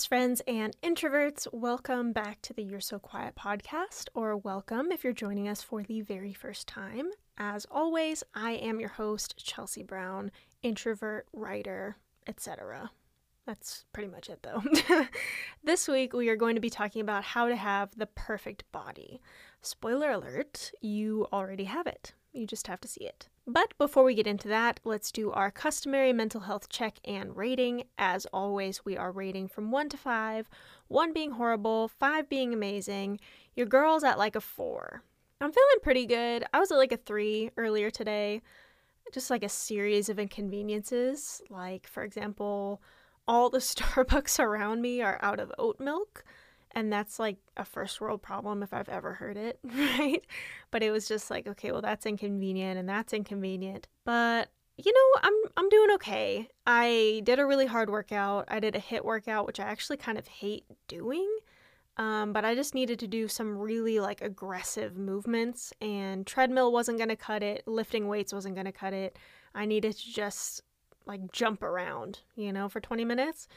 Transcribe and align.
best 0.00 0.08
friends 0.08 0.40
and 0.48 0.74
introverts. 0.82 1.46
Welcome 1.52 2.12
back 2.12 2.40
to 2.40 2.54
the 2.54 2.62
You're 2.62 2.80
So 2.80 2.98
Quiet 2.98 3.34
podcast, 3.34 4.08
or 4.14 4.34
welcome 4.34 4.90
if 4.90 5.04
you're 5.04 5.12
joining 5.12 5.46
us 5.46 5.60
for 5.60 5.82
the 5.82 6.00
very 6.00 6.32
first 6.32 6.66
time. 6.66 7.10
As 7.36 7.66
always, 7.70 8.24
I 8.34 8.52
am 8.52 8.80
your 8.80 8.88
host, 8.88 9.36
Chelsea 9.36 9.82
Brown, 9.82 10.30
introvert, 10.62 11.26
writer, 11.34 11.98
etc. 12.26 12.90
That's 13.44 13.84
pretty 13.92 14.08
much 14.08 14.30
it 14.30 14.42
though. 14.42 14.62
this 15.64 15.86
week, 15.86 16.14
we 16.14 16.30
are 16.30 16.36
going 16.36 16.54
to 16.54 16.62
be 16.62 16.70
talking 16.70 17.02
about 17.02 17.22
how 17.22 17.48
to 17.48 17.56
have 17.56 17.90
the 17.94 18.06
perfect 18.06 18.64
body. 18.72 19.20
Spoiler 19.60 20.12
alert, 20.12 20.72
you 20.80 21.26
already 21.30 21.64
have 21.64 21.86
it. 21.86 22.14
You 22.32 22.46
just 22.46 22.68
have 22.68 22.80
to 22.80 22.88
see 22.88 23.04
it. 23.04 23.28
But 23.46 23.76
before 23.78 24.04
we 24.04 24.14
get 24.14 24.26
into 24.26 24.48
that, 24.48 24.80
let's 24.84 25.10
do 25.10 25.30
our 25.32 25.50
customary 25.50 26.12
mental 26.12 26.42
health 26.42 26.68
check 26.68 26.98
and 27.04 27.36
rating. 27.36 27.84
As 27.98 28.26
always, 28.26 28.84
we 28.84 28.96
are 28.96 29.10
rating 29.10 29.48
from 29.48 29.70
1 29.70 29.88
to 29.90 29.96
5, 29.96 30.48
1 30.88 31.12
being 31.12 31.32
horrible, 31.32 31.88
5 31.88 32.28
being 32.28 32.52
amazing. 32.52 33.18
Your 33.56 33.66
girl's 33.66 34.04
at 34.04 34.18
like 34.18 34.36
a 34.36 34.40
4. 34.40 35.02
I'm 35.40 35.52
feeling 35.52 35.80
pretty 35.82 36.06
good. 36.06 36.44
I 36.52 36.60
was 36.60 36.70
at 36.70 36.78
like 36.78 36.92
a 36.92 36.96
3 36.98 37.50
earlier 37.56 37.90
today. 37.90 38.42
Just 39.12 39.30
like 39.30 39.42
a 39.42 39.48
series 39.48 40.08
of 40.08 40.18
inconveniences. 40.18 41.42
Like, 41.48 41.86
for 41.86 42.04
example, 42.04 42.80
all 43.26 43.50
the 43.50 43.58
Starbucks 43.58 44.38
around 44.38 44.82
me 44.82 45.00
are 45.02 45.18
out 45.22 45.40
of 45.40 45.52
oat 45.58 45.80
milk 45.80 46.24
and 46.72 46.92
that's 46.92 47.18
like 47.18 47.36
a 47.56 47.64
first 47.64 48.00
world 48.00 48.22
problem 48.22 48.62
if 48.62 48.72
I've 48.72 48.88
ever 48.88 49.14
heard 49.14 49.36
it, 49.36 49.58
right? 49.64 50.24
But 50.70 50.82
it 50.82 50.90
was 50.90 51.08
just 51.08 51.30
like, 51.30 51.46
okay, 51.46 51.72
well 51.72 51.82
that's 51.82 52.06
inconvenient 52.06 52.78
and 52.78 52.88
that's 52.88 53.12
inconvenient. 53.12 53.88
But 54.04 54.50
you 54.76 54.92
know, 54.92 55.20
I'm 55.22 55.34
I'm 55.56 55.68
doing 55.68 55.90
okay. 55.92 56.48
I 56.66 57.22
did 57.24 57.38
a 57.38 57.46
really 57.46 57.66
hard 57.66 57.90
workout. 57.90 58.46
I 58.48 58.60
did 58.60 58.76
a 58.76 58.80
HIIT 58.80 59.04
workout, 59.04 59.46
which 59.46 59.60
I 59.60 59.64
actually 59.64 59.98
kind 59.98 60.18
of 60.18 60.26
hate 60.26 60.64
doing. 60.88 61.28
Um, 61.96 62.32
but 62.32 62.44
I 62.46 62.54
just 62.54 62.74
needed 62.74 62.98
to 63.00 63.06
do 63.06 63.28
some 63.28 63.58
really 63.58 64.00
like 64.00 64.22
aggressive 64.22 64.96
movements, 64.96 65.72
and 65.80 66.26
treadmill 66.26 66.72
wasn't 66.72 66.98
gonna 66.98 67.16
cut 67.16 67.42
it. 67.42 67.66
Lifting 67.66 68.08
weights 68.08 68.32
wasn't 68.32 68.56
gonna 68.56 68.72
cut 68.72 68.92
it. 68.94 69.18
I 69.54 69.66
needed 69.66 69.96
to 69.96 70.12
just 70.12 70.62
like 71.06 71.32
jump 71.32 71.62
around, 71.62 72.20
you 72.36 72.52
know, 72.52 72.68
for 72.68 72.80
20 72.80 73.04
minutes. 73.04 73.48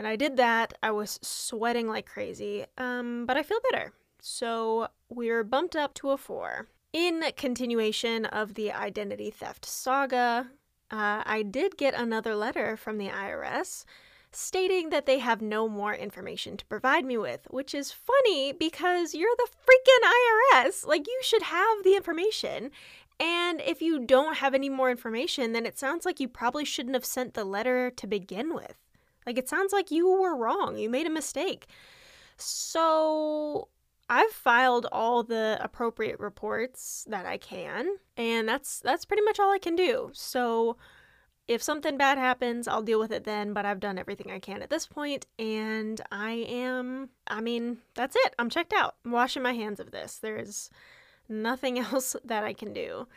And 0.00 0.06
I 0.06 0.16
did 0.16 0.38
that. 0.38 0.72
I 0.82 0.92
was 0.92 1.18
sweating 1.20 1.86
like 1.86 2.06
crazy, 2.06 2.64
um, 2.78 3.26
but 3.26 3.36
I 3.36 3.42
feel 3.42 3.58
better. 3.70 3.92
So 4.22 4.88
we're 5.10 5.44
bumped 5.44 5.76
up 5.76 5.92
to 5.96 6.08
a 6.12 6.16
four. 6.16 6.68
In 6.94 7.22
continuation 7.36 8.24
of 8.24 8.54
the 8.54 8.72
identity 8.72 9.30
theft 9.30 9.66
saga, 9.66 10.52
uh, 10.90 11.22
I 11.26 11.42
did 11.42 11.76
get 11.76 11.92
another 11.92 12.34
letter 12.34 12.78
from 12.78 12.96
the 12.96 13.08
IRS 13.08 13.84
stating 14.32 14.88
that 14.88 15.04
they 15.04 15.18
have 15.18 15.42
no 15.42 15.68
more 15.68 15.92
information 15.92 16.56
to 16.56 16.64
provide 16.64 17.04
me 17.04 17.18
with, 17.18 17.46
which 17.50 17.74
is 17.74 17.92
funny 17.92 18.54
because 18.54 19.14
you're 19.14 19.36
the 19.36 19.48
freaking 19.50 20.64
IRS. 20.64 20.86
Like, 20.86 21.06
you 21.06 21.20
should 21.22 21.42
have 21.42 21.84
the 21.84 21.94
information. 21.94 22.70
And 23.20 23.60
if 23.60 23.82
you 23.82 24.06
don't 24.06 24.38
have 24.38 24.54
any 24.54 24.70
more 24.70 24.90
information, 24.90 25.52
then 25.52 25.66
it 25.66 25.78
sounds 25.78 26.06
like 26.06 26.20
you 26.20 26.28
probably 26.28 26.64
shouldn't 26.64 26.94
have 26.94 27.04
sent 27.04 27.34
the 27.34 27.44
letter 27.44 27.90
to 27.90 28.06
begin 28.06 28.54
with. 28.54 28.76
Like 29.26 29.38
it 29.38 29.48
sounds 29.48 29.72
like 29.72 29.90
you 29.90 30.08
were 30.08 30.36
wrong. 30.36 30.78
You 30.78 30.90
made 30.90 31.06
a 31.06 31.10
mistake. 31.10 31.66
So 32.36 33.68
I've 34.08 34.32
filed 34.32 34.86
all 34.90 35.22
the 35.22 35.58
appropriate 35.60 36.18
reports 36.18 37.06
that 37.08 37.26
I 37.26 37.36
can, 37.36 37.96
and 38.16 38.48
that's 38.48 38.80
that's 38.80 39.04
pretty 39.04 39.22
much 39.22 39.38
all 39.38 39.52
I 39.52 39.58
can 39.58 39.76
do. 39.76 40.10
So 40.12 40.76
if 41.50 41.62
something 41.62 41.96
bad 41.96 42.16
happens, 42.16 42.68
I'll 42.68 42.80
deal 42.80 43.00
with 43.00 43.10
it 43.10 43.24
then, 43.24 43.52
but 43.52 43.66
I've 43.66 43.80
done 43.80 43.98
everything 43.98 44.30
I 44.30 44.38
can 44.38 44.62
at 44.62 44.70
this 44.70 44.86
point 44.86 45.26
and 45.36 46.00
I 46.12 46.30
am 46.48 47.10
I 47.26 47.40
mean, 47.40 47.78
that's 47.94 48.14
it. 48.14 48.34
I'm 48.38 48.50
checked 48.50 48.72
out. 48.72 48.94
I'm 49.04 49.10
washing 49.10 49.42
my 49.42 49.52
hands 49.52 49.80
of 49.80 49.90
this. 49.90 50.16
There's 50.16 50.70
nothing 51.28 51.78
else 51.80 52.14
that 52.24 52.44
I 52.44 52.52
can 52.52 52.72
do. 52.72 53.08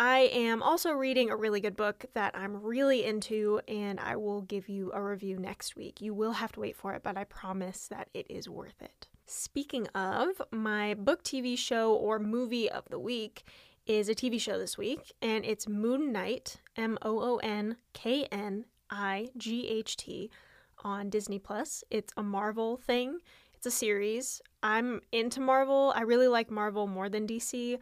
I 0.00 0.30
am 0.32 0.62
also 0.62 0.92
reading 0.92 1.28
a 1.28 1.36
really 1.36 1.60
good 1.60 1.74
book 1.74 2.04
that 2.14 2.36
I'm 2.36 2.62
really 2.62 3.04
into, 3.04 3.60
and 3.66 3.98
I 3.98 4.14
will 4.14 4.42
give 4.42 4.68
you 4.68 4.92
a 4.94 5.02
review 5.02 5.40
next 5.40 5.74
week. 5.74 6.00
You 6.00 6.14
will 6.14 6.32
have 6.32 6.52
to 6.52 6.60
wait 6.60 6.76
for 6.76 6.94
it, 6.94 7.02
but 7.02 7.16
I 7.16 7.24
promise 7.24 7.88
that 7.88 8.08
it 8.14 8.26
is 8.30 8.48
worth 8.48 8.80
it. 8.80 9.08
Speaking 9.26 9.88
of, 9.88 10.40
my 10.52 10.94
book, 10.94 11.24
TV 11.24 11.58
show, 11.58 11.94
or 11.94 12.20
movie 12.20 12.70
of 12.70 12.84
the 12.88 12.98
week 13.00 13.42
is 13.86 14.08
a 14.08 14.14
TV 14.14 14.40
show 14.40 14.56
this 14.56 14.78
week, 14.78 15.12
and 15.20 15.44
it's 15.44 15.66
Moon 15.66 16.12
Knight, 16.12 16.60
M 16.76 16.96
O 17.02 17.20
O 17.20 17.36
N 17.38 17.76
K 17.92 18.26
N 18.30 18.66
I 18.90 19.30
G 19.36 19.66
H 19.66 19.96
T, 19.96 20.30
on 20.84 21.10
Disney 21.10 21.40
Plus. 21.40 21.82
It's 21.90 22.12
a 22.16 22.22
Marvel 22.22 22.76
thing, 22.76 23.18
it's 23.58 23.66
a 23.66 23.70
series. 23.72 24.40
I'm 24.62 25.00
into 25.10 25.40
Marvel. 25.40 25.92
I 25.96 26.02
really 26.02 26.28
like 26.28 26.48
Marvel 26.48 26.86
more 26.86 27.08
than 27.08 27.26
DC. 27.26 27.76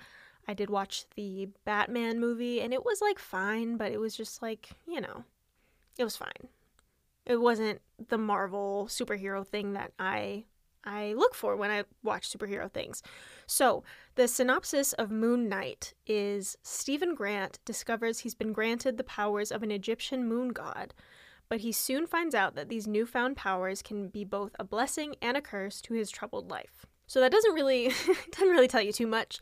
I 0.49 0.55
did 0.55 0.71
watch 0.71 1.05
the 1.17 1.49
Batman 1.65 2.21
movie 2.21 2.61
and 2.61 2.73
it 2.73 2.84
was 2.84 3.01
like 3.01 3.19
fine, 3.19 3.77
but 3.77 3.93
it 3.93 3.99
was 3.99 4.17
just 4.17 4.43
like, 4.43 4.71
you 4.87 5.01
know, 5.01 5.25
it 5.99 6.05
was 6.05 6.17
fine. 6.17 6.49
It 7.25 7.41
wasn't 7.41 7.81
the 8.09 8.19
Marvel 8.19 8.87
superhero 8.89 9.47
thing 9.47 9.73
that 9.73 9.93
I 9.99 10.45
I 10.87 11.15
look 11.15 11.35
for 11.35 11.56
when 11.56 11.73
I 11.73 11.83
watch 12.05 12.31
superhero 12.31 12.71
things. 12.71 13.03
So, 13.47 13.83
the 14.15 14.29
synopsis 14.29 14.93
of 14.93 15.11
Moon 15.11 15.49
Knight 15.49 15.95
is 16.06 16.56
Steven 16.62 17.17
Grant 17.17 17.59
discovers 17.65 18.21
he's 18.21 18.37
been 18.37 18.53
granted 18.53 18.97
the 18.97 19.03
powers 19.05 19.51
of 19.51 19.65
an 19.65 19.73
Egyptian 19.73 20.29
moon 20.29 20.51
god, 20.51 20.95
but 21.49 21.61
he 21.61 21.73
soon 21.73 22.06
finds 22.06 22.37
out 22.37 22.55
that 22.55 22.69
these 22.69 22.87
newfound 22.87 23.37
powers 23.37 23.83
can 23.83 24.09
be 24.09 24.25
both 24.25 24.55
a 24.61 24.65
blessing 24.65 25.17
and 25.21 25.37
a 25.37 25.43
curse 25.43 25.81
to 25.83 25.95
his 25.95 26.09
troubled 26.09 26.49
life. 26.49 26.87
So 27.09 27.21
that 27.21 27.33
doesn't 27.33 27.55
really 27.55 27.89
doesn't 28.31 28.49
really 28.49 28.69
tell 28.69 28.83
you 28.83 28.93
too 28.93 29.09
much. 29.09 29.41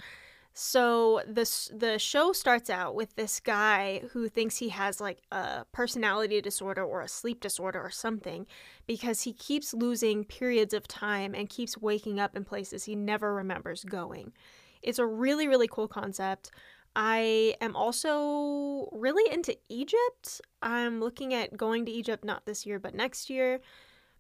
So 0.56 1.20
this 1.26 1.68
the 1.74 1.98
show 1.98 2.32
starts 2.32 2.70
out 2.70 2.94
with 2.94 3.16
this 3.16 3.40
guy 3.40 4.02
who 4.12 4.28
thinks 4.28 4.58
he 4.58 4.68
has 4.68 5.00
like 5.00 5.18
a 5.32 5.64
personality 5.72 6.40
disorder 6.40 6.84
or 6.84 7.00
a 7.00 7.08
sleep 7.08 7.40
disorder 7.40 7.82
or 7.82 7.90
something 7.90 8.46
because 8.86 9.22
he 9.22 9.32
keeps 9.32 9.74
losing 9.74 10.24
periods 10.24 10.72
of 10.72 10.86
time 10.86 11.34
and 11.34 11.48
keeps 11.48 11.76
waking 11.76 12.20
up 12.20 12.36
in 12.36 12.44
places 12.44 12.84
he 12.84 12.94
never 12.94 13.34
remembers 13.34 13.82
going. 13.82 14.32
It's 14.80 15.00
a 15.00 15.06
really 15.06 15.48
really 15.48 15.66
cool 15.66 15.88
concept. 15.88 16.52
I 16.94 17.56
am 17.60 17.74
also 17.74 18.88
really 18.92 19.28
into 19.32 19.56
Egypt. 19.68 20.40
I'm 20.62 21.00
looking 21.00 21.34
at 21.34 21.56
going 21.56 21.84
to 21.86 21.90
Egypt 21.90 22.24
not 22.24 22.46
this 22.46 22.64
year 22.64 22.78
but 22.78 22.94
next 22.94 23.28
year. 23.28 23.60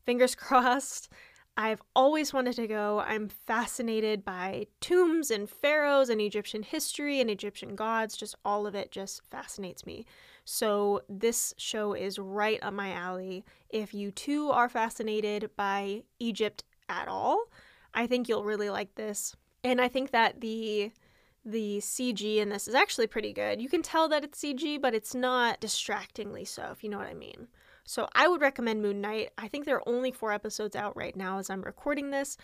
Fingers 0.04 0.34
crossed. 0.34 1.08
I've 1.56 1.82
always 1.94 2.32
wanted 2.32 2.56
to 2.56 2.66
go. 2.66 3.00
I'm 3.06 3.28
fascinated 3.28 4.24
by 4.24 4.66
tombs 4.80 5.30
and 5.30 5.48
pharaohs 5.48 6.08
and 6.08 6.20
Egyptian 6.20 6.64
history 6.64 7.20
and 7.20 7.30
Egyptian 7.30 7.76
gods. 7.76 8.16
Just 8.16 8.34
all 8.44 8.66
of 8.66 8.74
it 8.74 8.90
just 8.90 9.22
fascinates 9.30 9.86
me. 9.86 10.04
So, 10.44 11.02
this 11.08 11.54
show 11.56 11.94
is 11.94 12.18
right 12.18 12.58
up 12.62 12.74
my 12.74 12.92
alley. 12.92 13.44
If 13.70 13.94
you 13.94 14.10
too 14.10 14.50
are 14.50 14.68
fascinated 14.68 15.50
by 15.56 16.02
Egypt 16.18 16.64
at 16.88 17.08
all, 17.08 17.44
I 17.94 18.06
think 18.06 18.28
you'll 18.28 18.44
really 18.44 18.68
like 18.68 18.96
this. 18.96 19.36
And 19.62 19.80
I 19.80 19.88
think 19.88 20.10
that 20.10 20.40
the 20.40 20.90
the 21.46 21.78
CG 21.78 22.38
in 22.38 22.48
this 22.48 22.66
is 22.66 22.74
actually 22.74 23.06
pretty 23.06 23.32
good. 23.32 23.60
You 23.60 23.68
can 23.68 23.82
tell 23.82 24.08
that 24.08 24.24
it's 24.24 24.42
CG, 24.42 24.80
but 24.80 24.94
it's 24.94 25.14
not 25.14 25.60
distractingly 25.60 26.44
so, 26.44 26.70
if 26.72 26.82
you 26.82 26.90
know 26.90 26.98
what 26.98 27.06
I 27.06 27.14
mean. 27.14 27.48
So 27.84 28.08
I 28.14 28.28
would 28.28 28.40
recommend 28.40 28.82
Moon 28.82 29.00
Knight. 29.00 29.30
I 29.36 29.48
think 29.48 29.64
there 29.64 29.76
are 29.76 29.88
only 29.88 30.10
four 30.10 30.32
episodes 30.32 30.74
out 30.74 30.96
right 30.96 31.14
now 31.14 31.38
as 31.38 31.50
I'm 31.50 31.62
recording 31.62 32.10
this, 32.10 32.36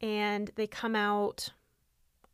and 0.00 0.50
they 0.56 0.66
come 0.66 0.94
out. 0.94 1.50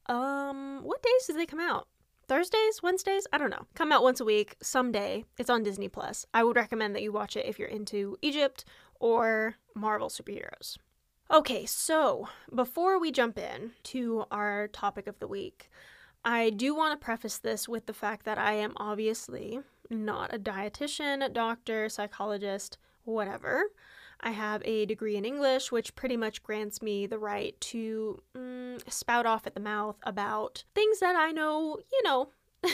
Um, 0.07 0.81
what 0.83 1.03
days 1.03 1.27
do 1.27 1.35
they 1.35 1.47
come 1.47 1.61
out? 1.61 1.87
Thursdays, 2.27 2.83
Wednesdays? 2.83 3.27
I 3.33 3.39
don't 3.39 3.51
know. 3.51 3.67
Come 3.75 3.93
out 3.93 4.03
once 4.03 4.21
a 4.21 4.25
week, 4.25 4.57
someday. 4.63 5.25
It's 5.39 5.51
on 5.51 5.63
Disney 5.63 5.89
Plus. 5.89 6.27
I 6.33 6.45
would 6.45 6.57
recommend 6.57 6.95
that 6.95 7.03
you 7.03 7.13
watch 7.13 7.37
it 7.37 7.47
if 7.47 7.59
you're 7.59 7.69
into 7.69 8.17
Egypt 8.23 8.65
or 8.99 9.57
Marvel 9.75 10.09
superheroes. 10.09 10.77
Okay, 11.33 11.65
so 11.65 12.29
before 12.53 12.99
we 12.99 13.13
jump 13.13 13.39
in 13.39 13.73
to 13.85 14.25
our 14.33 14.69
topic 14.69 15.07
of 15.07 15.19
the 15.21 15.29
week, 15.29 15.71
I 16.25 16.51
do 16.51 16.75
want 16.75 16.99
to 16.99 17.05
preface 17.05 17.39
this 17.39 17.69
with 17.69 17.87
the 17.87 17.95
fact 17.95 18.25
that 18.27 18.39
I 18.39 18.53
am 18.55 18.75
obviously 18.77 19.61
not 19.89 20.35
a 20.35 20.39
dietitian, 20.39 21.33
doctor, 21.33 21.89
psychologist, 21.89 22.79
whatever. 23.05 23.65
I 24.21 24.33
have 24.33 24.63
a 24.67 24.85
degree 24.85 25.17
in 25.17 25.25
English, 25.25 25.73
which 25.73 25.95
pretty 25.95 26.17
much 26.17 26.43
grants 26.43 26.83
me 26.83 27.07
the 27.07 27.19
right 27.19 27.59
to 27.61 28.23
mm, 28.37 28.91
spout 28.91 29.25
off 29.25 29.47
at 29.47 29.55
the 29.55 29.61
mouth 29.61 29.97
about 30.03 30.65
things 30.75 31.01
that 31.01 31.17
I 31.17 31.33
know, 31.33 31.79
you 31.91 32.03
know, 32.05 32.29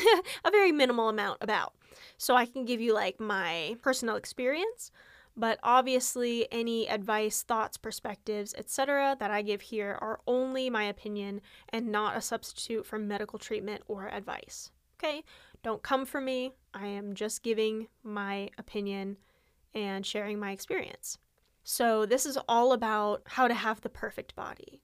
a 0.44 0.50
very 0.50 0.72
minimal 0.72 1.08
amount 1.08 1.38
about. 1.40 1.74
So 2.18 2.34
I 2.34 2.46
can 2.46 2.64
give 2.64 2.80
you 2.80 2.92
like 2.92 3.20
my 3.20 3.76
personal 3.80 4.16
experience, 4.16 4.90
but 5.36 5.58
obviously 5.62 6.48
any 6.50 6.88
advice, 6.88 7.42
thoughts, 7.42 7.76
perspectives, 7.76 8.54
etc. 8.56 9.16
that 9.20 9.30
I 9.30 9.42
give 9.42 9.60
here 9.60 9.98
are 10.00 10.20
only 10.26 10.70
my 10.70 10.84
opinion 10.84 11.40
and 11.68 11.88
not 11.88 12.16
a 12.16 12.20
substitute 12.22 12.86
for 12.86 12.98
medical 12.98 13.38
treatment 13.38 13.82
or 13.86 14.08
advice. 14.08 14.70
Okay? 14.98 15.22
Don't 15.62 15.82
come 15.82 16.06
for 16.06 16.20
me. 16.20 16.52
I 16.72 16.86
am 16.86 17.14
just 17.14 17.42
giving 17.42 17.88
my 18.02 18.48
opinion 18.56 19.18
and 19.74 20.06
sharing 20.06 20.38
my 20.38 20.52
experience. 20.52 21.18
So, 21.64 22.06
this 22.06 22.24
is 22.24 22.38
all 22.48 22.72
about 22.72 23.22
how 23.26 23.48
to 23.48 23.54
have 23.54 23.80
the 23.80 23.88
perfect 23.88 24.36
body. 24.36 24.80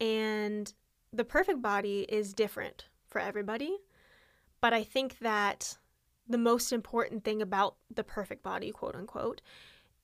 And 0.00 0.72
the 1.12 1.24
perfect 1.24 1.62
body 1.62 2.06
is 2.08 2.34
different 2.34 2.88
for 3.06 3.20
everybody. 3.20 3.76
But 4.60 4.72
I 4.72 4.82
think 4.82 5.18
that 5.20 5.78
the 6.28 6.38
most 6.38 6.72
important 6.72 7.24
thing 7.24 7.42
about 7.42 7.76
the 7.94 8.04
perfect 8.04 8.42
body, 8.42 8.70
quote 8.70 8.94
unquote, 8.94 9.40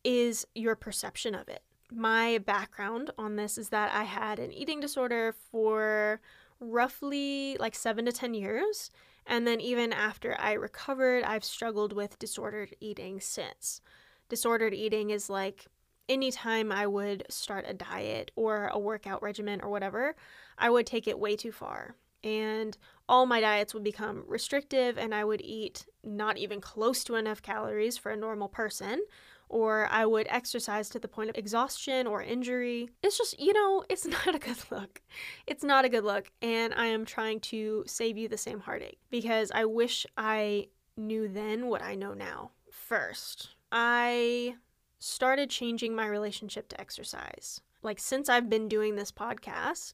is 0.04 0.46
your 0.54 0.76
perception 0.76 1.34
of 1.34 1.48
it. 1.48 1.62
My 1.90 2.38
background 2.38 3.10
on 3.16 3.36
this 3.36 3.56
is 3.56 3.70
that 3.70 3.92
I 3.94 4.04
had 4.04 4.38
an 4.38 4.52
eating 4.52 4.80
disorder 4.80 5.34
for 5.50 6.20
roughly 6.60 7.56
like 7.58 7.74
seven 7.74 8.04
to 8.04 8.12
10 8.12 8.34
years. 8.34 8.90
And 9.26 9.46
then 9.46 9.60
even 9.60 9.92
after 9.92 10.36
I 10.38 10.52
recovered, 10.52 11.24
I've 11.24 11.44
struggled 11.44 11.92
with 11.92 12.18
disordered 12.18 12.74
eating 12.80 13.20
since. 13.20 13.80
Disordered 14.28 14.74
eating 14.74 15.10
is 15.10 15.30
like 15.30 15.66
anytime 16.08 16.72
I 16.72 16.86
would 16.86 17.24
start 17.28 17.64
a 17.68 17.74
diet 17.74 18.30
or 18.36 18.68
a 18.68 18.78
workout 18.78 19.22
regimen 19.22 19.60
or 19.60 19.68
whatever, 19.70 20.16
I 20.56 20.70
would 20.70 20.86
take 20.86 21.06
it 21.06 21.18
way 21.18 21.36
too 21.36 21.52
far. 21.52 21.94
And 22.28 22.76
all 23.08 23.24
my 23.24 23.40
diets 23.40 23.72
would 23.72 23.84
become 23.84 24.24
restrictive, 24.26 24.98
and 24.98 25.14
I 25.14 25.24
would 25.24 25.40
eat 25.42 25.86
not 26.04 26.36
even 26.36 26.60
close 26.60 27.02
to 27.04 27.14
enough 27.14 27.40
calories 27.40 27.96
for 27.96 28.12
a 28.12 28.16
normal 28.16 28.48
person, 28.48 29.00
or 29.48 29.88
I 29.90 30.04
would 30.04 30.26
exercise 30.28 30.90
to 30.90 30.98
the 30.98 31.08
point 31.08 31.30
of 31.30 31.38
exhaustion 31.38 32.06
or 32.06 32.22
injury. 32.22 32.90
It's 33.02 33.16
just, 33.16 33.40
you 33.40 33.54
know, 33.54 33.82
it's 33.88 34.06
not 34.26 34.34
a 34.34 34.38
good 34.38 34.58
look. 34.70 35.00
It's 35.46 35.64
not 35.64 35.86
a 35.86 35.88
good 35.88 36.04
look. 36.04 36.30
And 36.42 36.74
I 36.74 36.86
am 36.86 37.06
trying 37.06 37.40
to 37.40 37.84
save 37.86 38.18
you 38.18 38.28
the 38.28 38.36
same 38.36 38.60
heartache 38.60 39.00
because 39.10 39.50
I 39.54 39.64
wish 39.64 40.06
I 40.18 40.68
knew 40.98 41.28
then 41.28 41.68
what 41.68 41.82
I 41.82 41.94
know 41.94 42.12
now. 42.12 42.50
First, 42.70 43.54
I 43.72 44.56
started 44.98 45.48
changing 45.48 45.94
my 45.96 46.06
relationship 46.06 46.68
to 46.68 46.80
exercise. 46.80 47.62
Like, 47.82 48.00
since 48.00 48.28
I've 48.28 48.50
been 48.50 48.68
doing 48.68 48.96
this 48.96 49.12
podcast, 49.12 49.92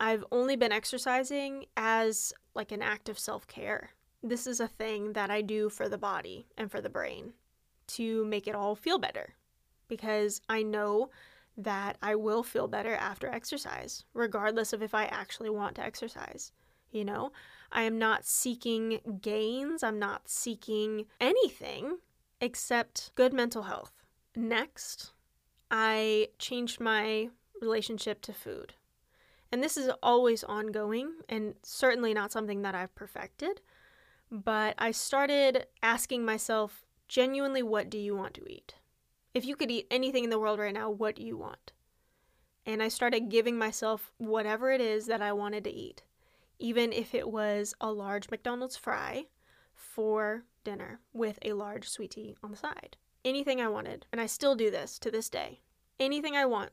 I've 0.00 0.24
only 0.32 0.56
been 0.56 0.72
exercising 0.72 1.66
as 1.76 2.32
like 2.54 2.72
an 2.72 2.82
act 2.82 3.08
of 3.08 3.18
self 3.18 3.46
care. 3.46 3.90
This 4.22 4.46
is 4.46 4.60
a 4.60 4.68
thing 4.68 5.12
that 5.12 5.30
I 5.30 5.42
do 5.42 5.68
for 5.68 5.88
the 5.88 5.98
body 5.98 6.46
and 6.56 6.70
for 6.70 6.80
the 6.80 6.88
brain 6.88 7.34
to 7.86 8.24
make 8.24 8.46
it 8.46 8.54
all 8.54 8.74
feel 8.74 8.98
better 8.98 9.34
because 9.88 10.40
I 10.48 10.62
know 10.62 11.10
that 11.56 11.98
I 12.02 12.14
will 12.14 12.42
feel 12.42 12.66
better 12.66 12.94
after 12.94 13.28
exercise, 13.28 14.04
regardless 14.12 14.72
of 14.72 14.82
if 14.82 14.94
I 14.94 15.04
actually 15.04 15.50
want 15.50 15.76
to 15.76 15.84
exercise. 15.84 16.52
You 16.90 17.04
know, 17.04 17.32
I 17.70 17.82
am 17.82 17.98
not 17.98 18.24
seeking 18.24 19.18
gains, 19.20 19.82
I'm 19.82 19.98
not 19.98 20.28
seeking 20.28 21.06
anything 21.20 21.98
except 22.40 23.10
good 23.14 23.32
mental 23.32 23.64
health. 23.64 23.92
Next, 24.36 25.12
I 25.70 26.28
changed 26.38 26.80
my 26.80 27.30
relationship 27.60 28.20
to 28.22 28.32
food. 28.32 28.74
And 29.54 29.62
this 29.62 29.76
is 29.76 29.88
always 30.02 30.42
ongoing 30.42 31.12
and 31.28 31.54
certainly 31.62 32.12
not 32.12 32.32
something 32.32 32.62
that 32.62 32.74
I've 32.74 32.92
perfected. 32.96 33.60
But 34.28 34.74
I 34.78 34.90
started 34.90 35.68
asking 35.80 36.24
myself 36.24 36.84
genuinely, 37.06 37.62
what 37.62 37.88
do 37.88 37.96
you 37.96 38.16
want 38.16 38.34
to 38.34 38.52
eat? 38.52 38.74
If 39.32 39.44
you 39.44 39.54
could 39.54 39.70
eat 39.70 39.86
anything 39.92 40.24
in 40.24 40.30
the 40.30 40.40
world 40.40 40.58
right 40.58 40.74
now, 40.74 40.90
what 40.90 41.14
do 41.14 41.22
you 41.22 41.36
want? 41.36 41.70
And 42.66 42.82
I 42.82 42.88
started 42.88 43.28
giving 43.28 43.56
myself 43.56 44.10
whatever 44.18 44.72
it 44.72 44.80
is 44.80 45.06
that 45.06 45.22
I 45.22 45.32
wanted 45.32 45.62
to 45.62 45.72
eat, 45.72 46.02
even 46.58 46.92
if 46.92 47.14
it 47.14 47.28
was 47.30 47.74
a 47.80 47.92
large 47.92 48.32
McDonald's 48.32 48.76
fry 48.76 49.26
for 49.72 50.42
dinner 50.64 50.98
with 51.12 51.38
a 51.42 51.52
large 51.52 51.88
sweet 51.88 52.10
tea 52.10 52.34
on 52.42 52.50
the 52.50 52.56
side 52.56 52.96
anything 53.24 53.60
I 53.60 53.68
wanted. 53.68 54.06
And 54.10 54.20
I 54.20 54.26
still 54.26 54.56
do 54.56 54.68
this 54.68 54.98
to 54.98 55.12
this 55.12 55.28
day. 55.28 55.60
Anything 56.00 56.36
I 56.36 56.44
want. 56.44 56.72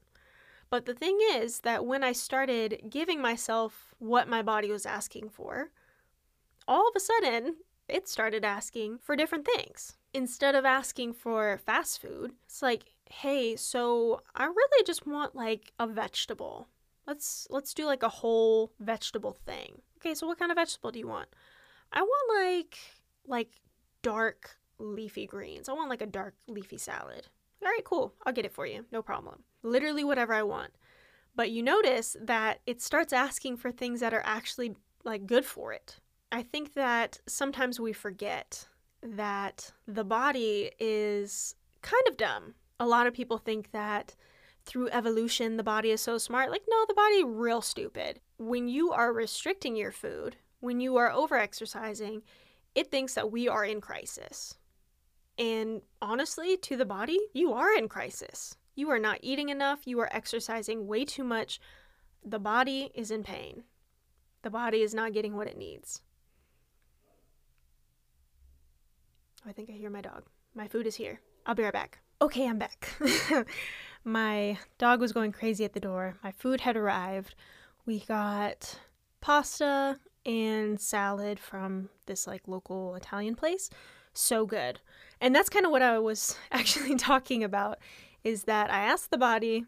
But 0.72 0.86
the 0.86 0.96
thing 0.96 1.20
is 1.34 1.60
that 1.60 1.86
when 1.86 2.02
I 2.02 2.14
started 2.14 2.82
giving 2.90 3.22
myself 3.22 3.94
what 4.00 4.30
my 4.30 4.42
body 4.42 4.72
was 4.72 4.86
asking 4.86 5.30
for, 5.30 5.70
all 6.66 6.88
of 6.88 6.96
a 6.96 7.00
sudden 7.00 7.58
it 7.90 8.08
started 8.08 8.46
asking 8.46 9.00
for 9.00 9.18
different 9.18 9.46
things. 9.46 9.98
Instead 10.14 10.56
of 10.56 10.64
asking 10.64 11.14
for 11.14 11.60
fast 11.66 12.02
food, 12.02 12.32
it's 12.46 12.62
like, 12.62 12.84
hey, 13.10 13.58
so 13.58 14.22
I 14.34 14.46
really 14.46 14.84
just 14.86 15.06
want 15.06 15.36
like 15.36 15.74
a 15.78 15.86
vegetable. 15.86 16.70
Let's 17.06 17.48
let's 17.50 17.74
do 17.74 17.86
like 17.86 18.04
a 18.04 18.10
whole 18.10 18.72
vegetable 18.80 19.34
thing. 19.34 19.82
Okay, 19.98 20.16
so 20.16 20.26
what 20.26 20.40
kind 20.40 20.52
of 20.52 20.56
vegetable 20.56 20.92
do 20.92 21.00
you 21.00 21.08
want? 21.08 21.28
I 21.92 22.02
want 22.02 22.46
like 22.48 22.78
like 23.28 23.50
dark 24.04 24.58
leafy 24.80 25.28
greens. 25.28 25.68
I 25.68 25.74
want 25.74 25.90
like 25.90 26.02
a 26.02 26.06
dark 26.06 26.36
leafy 26.48 26.78
salad. 26.78 27.28
All 27.62 27.70
right, 27.70 27.84
cool. 27.84 28.14
I'll 28.26 28.34
get 28.34 28.46
it 28.46 28.54
for 28.54 28.66
you. 28.66 28.86
No 28.90 29.02
problem. 29.02 29.44
Literally 29.64 30.04
whatever 30.04 30.34
I 30.34 30.44
want. 30.44 30.72
But 31.36 31.52
you 31.52 31.64
notice 31.64 32.16
that 32.22 32.60
it 32.66 32.82
starts 32.82 33.14
asking 33.14 33.58
for 33.58 33.72
things 33.72 34.00
that 34.02 34.14
are 34.14 34.24
actually 34.26 34.76
like 35.04 35.26
good 35.26 35.46
for 35.46 35.74
it. 35.74 36.00
I 36.32 36.44
think 36.44 36.74
that 36.74 37.20
sometimes 37.28 37.80
we 37.80 37.94
forget 37.94 38.68
that 39.02 39.72
the 39.88 40.04
body 40.04 40.72
is 40.80 41.56
kind 41.82 42.04
of 42.08 42.18
dumb. 42.18 42.54
A 42.80 42.86
lot 42.86 43.08
of 43.08 43.14
people 43.14 43.38
think 43.38 43.72
that 43.72 44.16
through 44.64 44.90
evolution 44.90 45.58
the 45.58 45.64
body 45.64 45.92
is 45.92 46.02
so 46.02 46.18
smart. 46.18 46.52
Like 46.52 46.64
no, 46.70 46.86
the 46.88 46.94
body 46.94 47.24
real 47.24 47.62
stupid. 47.62 48.20
When 48.38 48.68
you 48.68 48.92
are 48.92 49.14
restricting 49.14 49.76
your 49.76 49.92
food, 49.92 50.36
when 50.60 50.80
you 50.80 50.98
are 50.98 51.12
over 51.12 51.36
exercising, 51.36 52.22
it 52.76 52.92
thinks 52.92 53.14
that 53.16 53.32
we 53.32 53.48
are 53.48 53.66
in 53.66 53.82
crisis. 53.82 54.56
And 55.38 55.82
honestly, 56.02 56.58
to 56.58 56.78
the 56.78 56.86
body, 56.86 57.20
you 57.34 57.54
are 57.54 57.74
in 57.74 57.88
crisis. 57.88 58.56
You 58.82 58.90
are 58.90 58.98
not 58.98 59.20
eating 59.22 59.50
enough, 59.50 59.82
you 59.86 60.00
are 60.00 60.10
exercising 60.12 60.88
way 60.88 61.06
too 61.06 61.24
much. 61.24 61.60
The 62.26 62.40
body 62.40 62.90
is 62.96 63.12
in 63.12 63.22
pain. 63.22 63.62
The 64.42 64.50
body 64.50 64.82
is 64.82 64.92
not 64.92 65.14
getting 65.14 65.36
what 65.36 65.46
it 65.46 65.56
needs. 65.56 66.02
I 69.48 69.52
think 69.52 69.70
I 69.70 69.74
hear 69.74 69.92
my 69.92 70.02
dog. 70.02 70.24
My 70.56 70.68
food 70.68 70.88
is 70.88 70.96
here. 70.96 71.22
I'll 71.46 71.54
be 71.54 71.62
right 71.62 71.72
back. 71.72 72.00
Okay, 72.24 72.48
I'm 72.48 72.58
back. 72.58 72.90
my 74.04 74.58
dog 74.80 75.00
was 75.00 75.12
going 75.12 75.32
crazy 75.32 75.64
at 75.64 75.74
the 75.74 75.80
door. 75.80 76.16
My 76.24 76.32
food 76.32 76.62
had 76.62 76.76
arrived. 76.76 77.36
We 77.86 78.00
got 78.00 78.80
pasta 79.20 80.00
and 80.26 80.82
salad 80.82 81.40
from 81.40 81.90
this 82.08 82.26
like 82.26 82.48
local 82.48 82.96
Italian 82.96 83.36
place. 83.36 83.70
So 84.14 84.48
good. 84.48 84.80
And 85.22 85.36
that's 85.36 85.50
kind 85.50 85.68
of 85.68 85.72
what 85.72 85.84
I 85.84 86.00
was 86.00 86.36
actually 86.52 86.96
talking 86.96 87.44
about 87.44 87.78
is 88.24 88.44
that 88.44 88.72
I 88.72 88.80
asked 88.84 89.12
the 89.12 89.18
body, 89.18 89.66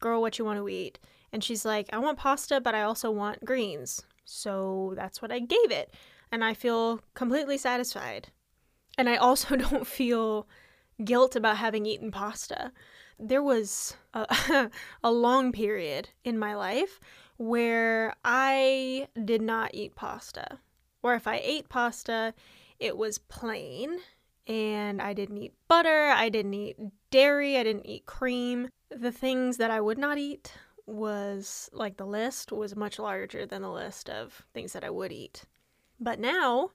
girl, 0.00 0.20
what 0.20 0.38
you 0.38 0.44
want 0.44 0.58
to 0.58 0.68
eat? 0.68 0.98
And 1.32 1.42
she's 1.42 1.64
like, 1.64 1.88
I 1.92 1.98
want 1.98 2.18
pasta, 2.18 2.60
but 2.60 2.74
I 2.74 2.82
also 2.82 3.10
want 3.10 3.44
greens. 3.44 4.02
So 4.24 4.92
that's 4.96 5.22
what 5.22 5.32
I 5.32 5.38
gave 5.38 5.70
it. 5.70 5.94
And 6.30 6.44
I 6.44 6.54
feel 6.54 7.00
completely 7.14 7.58
satisfied. 7.58 8.28
And 8.98 9.08
I 9.08 9.16
also 9.16 9.56
don't 9.68 9.86
feel 9.86 10.46
guilt 11.04 11.36
about 11.36 11.56
having 11.56 11.86
eaten 11.86 12.10
pasta. 12.10 12.72
There 13.18 13.42
was 13.42 13.96
a, 14.14 14.70
a 15.02 15.10
long 15.10 15.52
period 15.52 16.10
in 16.24 16.38
my 16.38 16.54
life 16.54 17.00
where 17.36 18.14
I 18.24 19.08
did 19.24 19.42
not 19.42 19.74
eat 19.74 19.94
pasta. 19.94 20.58
Or 21.02 21.14
if 21.14 21.26
I 21.26 21.40
ate 21.42 21.68
pasta, 21.68 22.34
it 22.78 22.96
was 22.96 23.18
plain 23.18 23.98
and 24.46 25.00
I 25.00 25.12
didn't 25.12 25.38
eat 25.38 25.54
butter, 25.68 26.08
I 26.08 26.28
didn't 26.28 26.54
eat 26.54 26.76
dairy, 27.10 27.56
I 27.56 27.62
didn't 27.62 27.86
eat 27.86 28.06
cream. 28.06 28.68
The 28.90 29.12
things 29.12 29.56
that 29.58 29.70
I 29.70 29.80
would 29.80 29.98
not 29.98 30.18
eat 30.18 30.52
was 30.86 31.70
like 31.72 31.96
the 31.96 32.06
list 32.06 32.52
was 32.52 32.76
much 32.76 32.98
larger 32.98 33.46
than 33.46 33.62
the 33.62 33.70
list 33.70 34.10
of 34.10 34.46
things 34.52 34.72
that 34.72 34.84
I 34.84 34.90
would 34.90 35.12
eat. 35.12 35.44
But 36.00 36.18
now, 36.18 36.70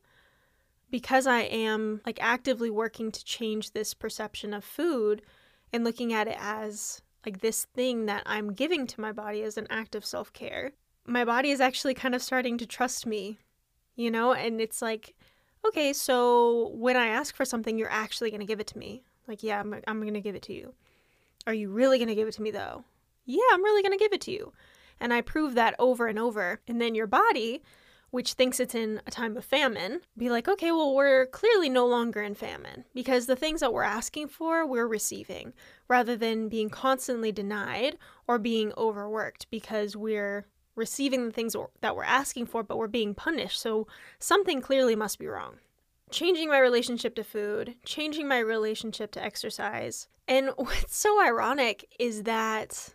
because 0.89 1.27
I 1.27 1.41
am 1.41 2.01
like 2.05 2.19
actively 2.21 2.69
working 2.69 3.11
to 3.11 3.25
change 3.25 3.71
this 3.71 3.93
perception 3.93 4.53
of 4.53 4.63
food 4.63 5.21
and 5.73 5.83
looking 5.83 6.13
at 6.13 6.27
it 6.27 6.37
as 6.39 7.01
like 7.25 7.41
this 7.41 7.65
thing 7.65 8.05
that 8.05 8.23
I'm 8.25 8.53
giving 8.53 8.87
to 8.87 9.01
my 9.01 9.11
body 9.11 9.43
as 9.43 9.57
an 9.57 9.67
act 9.69 9.95
of 9.95 10.05
self 10.05 10.31
care, 10.31 10.71
my 11.05 11.25
body 11.25 11.51
is 11.51 11.59
actually 11.59 11.93
kind 11.93 12.15
of 12.15 12.21
starting 12.21 12.57
to 12.57 12.65
trust 12.65 13.05
me, 13.05 13.37
you 13.95 14.09
know? 14.09 14.33
And 14.33 14.61
it's 14.61 14.81
like, 14.81 15.13
okay, 15.65 15.93
so 15.93 16.69
when 16.73 16.97
I 16.97 17.07
ask 17.07 17.35
for 17.35 17.45
something, 17.45 17.77
you're 17.77 17.91
actually 17.91 18.29
going 18.29 18.41
to 18.41 18.45
give 18.45 18.59
it 18.59 18.67
to 18.67 18.77
me. 18.77 19.03
Like, 19.27 19.43
yeah, 19.43 19.59
I'm, 19.59 19.75
I'm 19.87 20.01
going 20.01 20.13
to 20.13 20.21
give 20.21 20.35
it 20.35 20.43
to 20.43 20.53
you. 20.53 20.73
Are 21.45 21.53
you 21.53 21.69
really 21.69 21.97
going 21.97 22.09
to 22.09 22.15
give 22.15 22.27
it 22.27 22.33
to 22.35 22.41
me, 22.41 22.51
though? 22.51 22.83
Yeah, 23.25 23.41
I'm 23.53 23.63
really 23.63 23.81
going 23.81 23.97
to 23.97 24.03
give 24.03 24.13
it 24.13 24.21
to 24.21 24.31
you. 24.31 24.53
And 24.99 25.13
I 25.13 25.21
prove 25.21 25.55
that 25.55 25.75
over 25.79 26.07
and 26.07 26.17
over. 26.17 26.61
And 26.67 26.81
then 26.81 26.95
your 26.95 27.07
body, 27.07 27.61
which 28.09 28.33
thinks 28.33 28.59
it's 28.59 28.73
in 28.73 29.01
a 29.05 29.11
time 29.11 29.37
of 29.37 29.45
famine, 29.45 30.01
be 30.17 30.29
like, 30.29 30.47
okay, 30.47 30.71
well, 30.71 30.95
we're 30.95 31.27
clearly 31.27 31.69
no 31.69 31.85
longer 31.85 32.21
in 32.21 32.35
famine 32.35 32.85
because 32.95 33.25
the 33.25 33.35
things 33.35 33.59
that 33.59 33.73
we're 33.73 33.83
asking 33.83 34.29
for, 34.29 34.65
we're 34.65 34.87
receiving 34.87 35.53
rather 35.87 36.15
than 36.15 36.49
being 36.49 36.69
constantly 36.69 37.31
denied 37.31 37.97
or 38.27 38.39
being 38.39 38.71
overworked 38.77 39.49
because 39.51 39.95
we're 39.95 40.45
receiving 40.77 41.25
the 41.25 41.31
things 41.33 41.55
that 41.81 41.95
we're 41.95 42.03
asking 42.03 42.45
for, 42.45 42.63
but 42.63 42.77
we're 42.77 42.87
being 42.87 43.13
punished. 43.13 43.59
So 43.59 43.87
something 44.19 44.61
clearly 44.61 44.95
must 44.95 45.19
be 45.19 45.27
wrong. 45.27 45.57
changing 46.09 46.47
my 46.47 46.59
relationship 46.59 47.15
to 47.15 47.23
food, 47.23 47.75
changing 47.83 48.27
my 48.27 48.39
relationship 48.39 49.11
to 49.11 49.23
exercise. 49.23 50.07
And 50.27 50.51
what's 50.55 50.95
so 50.97 51.21
ironic 51.21 51.85
is 51.99 52.23
that, 52.23 52.93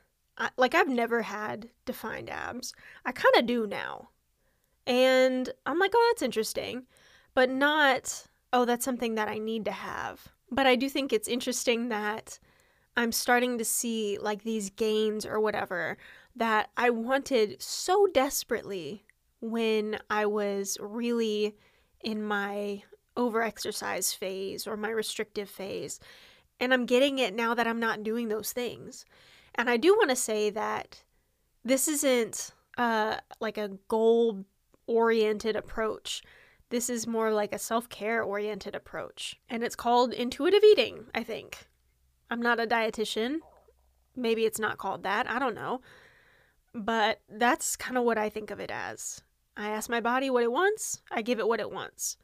like, 0.57 0.75
I've 0.75 0.89
never 0.89 1.23
had 1.23 1.69
defined 1.85 2.31
abs. 2.31 2.73
I 3.05 3.13
kind 3.13 3.35
of 3.37 3.47
do 3.47 3.67
now. 3.67 4.09
And 4.87 5.51
I'm 5.67 5.79
like, 5.79 5.93
oh, 5.95 6.11
that's 6.11 6.23
interesting, 6.23 6.87
but 7.35 7.51
not, 7.51 8.25
oh, 8.53 8.65
that's 8.65 8.85
something 8.85 9.15
that 9.15 9.29
I 9.29 9.39
need 9.39 9.65
to 9.67 9.73
have. 9.73 10.29
But 10.51 10.67
I 10.67 10.75
do 10.77 10.89
think 10.89 11.13
it's 11.13 11.29
interesting 11.29 11.89
that 11.91 12.39
I'm 12.97 13.13
starting 13.13 13.59
to 13.59 13.65
see 13.65 14.19
like 14.21 14.43
these 14.43 14.71
gains 14.71 15.25
or 15.25 15.41
whatever 15.41 15.97
that 16.37 16.71
I 16.77 16.91
wanted 16.91 17.61
so 17.61 18.07
desperately 18.07 19.05
when 19.41 19.99
I 20.09 20.27
was 20.27 20.79
really 20.81 21.57
in 22.03 22.23
my 22.23 22.83
overexercise 23.17 24.17
phase 24.17 24.67
or 24.67 24.77
my 24.77 24.89
restrictive 24.89 25.49
phase. 25.49 26.01
And 26.61 26.73
I'm 26.73 26.87
getting 26.87 27.19
it 27.19 27.35
now 27.35 27.55
that 27.55 27.67
I'm 27.67 27.81
not 27.81 28.03
doing 28.03 28.29
those 28.29 28.53
things. 28.53 29.05
And 29.55 29.69
I 29.69 29.77
do 29.77 29.95
want 29.95 30.11
to 30.11 30.17
say 30.17 30.51
that 30.51 31.03
this 31.65 31.89
isn't 31.89 32.53
uh, 32.79 33.17
like 33.41 33.59
a 33.59 33.71
goal 33.89 34.45
oriented 34.87 35.57
approach. 35.57 36.23
This 36.71 36.89
is 36.89 37.07
more 37.07 37.33
like 37.33 37.53
a 37.53 37.59
self 37.59 37.89
care 37.89 38.23
oriented 38.23 38.75
approach. 38.75 39.37
And 39.49 39.63
it's 39.63 39.77
called 39.77 40.13
intuitive 40.13 40.65
eating, 40.65 41.05
I 41.15 41.23
think. 41.23 41.67
I'm 42.31 42.41
not 42.41 42.61
a 42.61 42.67
dietitian. 42.67 43.39
Maybe 44.17 44.47
it's 44.47 44.59
not 44.59 44.79
called 44.79 45.03
that. 45.03 45.29
I 45.29 45.39
don't 45.39 45.55
know. 45.55 45.83
But 46.75 47.21
that's 47.29 47.77
kind 47.77 47.99
of 47.99 48.05
what 48.05 48.19
I 48.19 48.29
think 48.29 48.51
of 48.51 48.61
it 48.61 48.71
as. 48.71 49.23
I 49.57 49.69
ask 49.69 49.91
my 49.91 50.01
body 50.01 50.31
what 50.31 50.43
it 50.43 50.53
wants, 50.53 51.03
I 51.11 51.23
give 51.23 51.39
it 51.39 51.49
what 51.49 51.61
it 51.61 51.71
wants. 51.71 52.17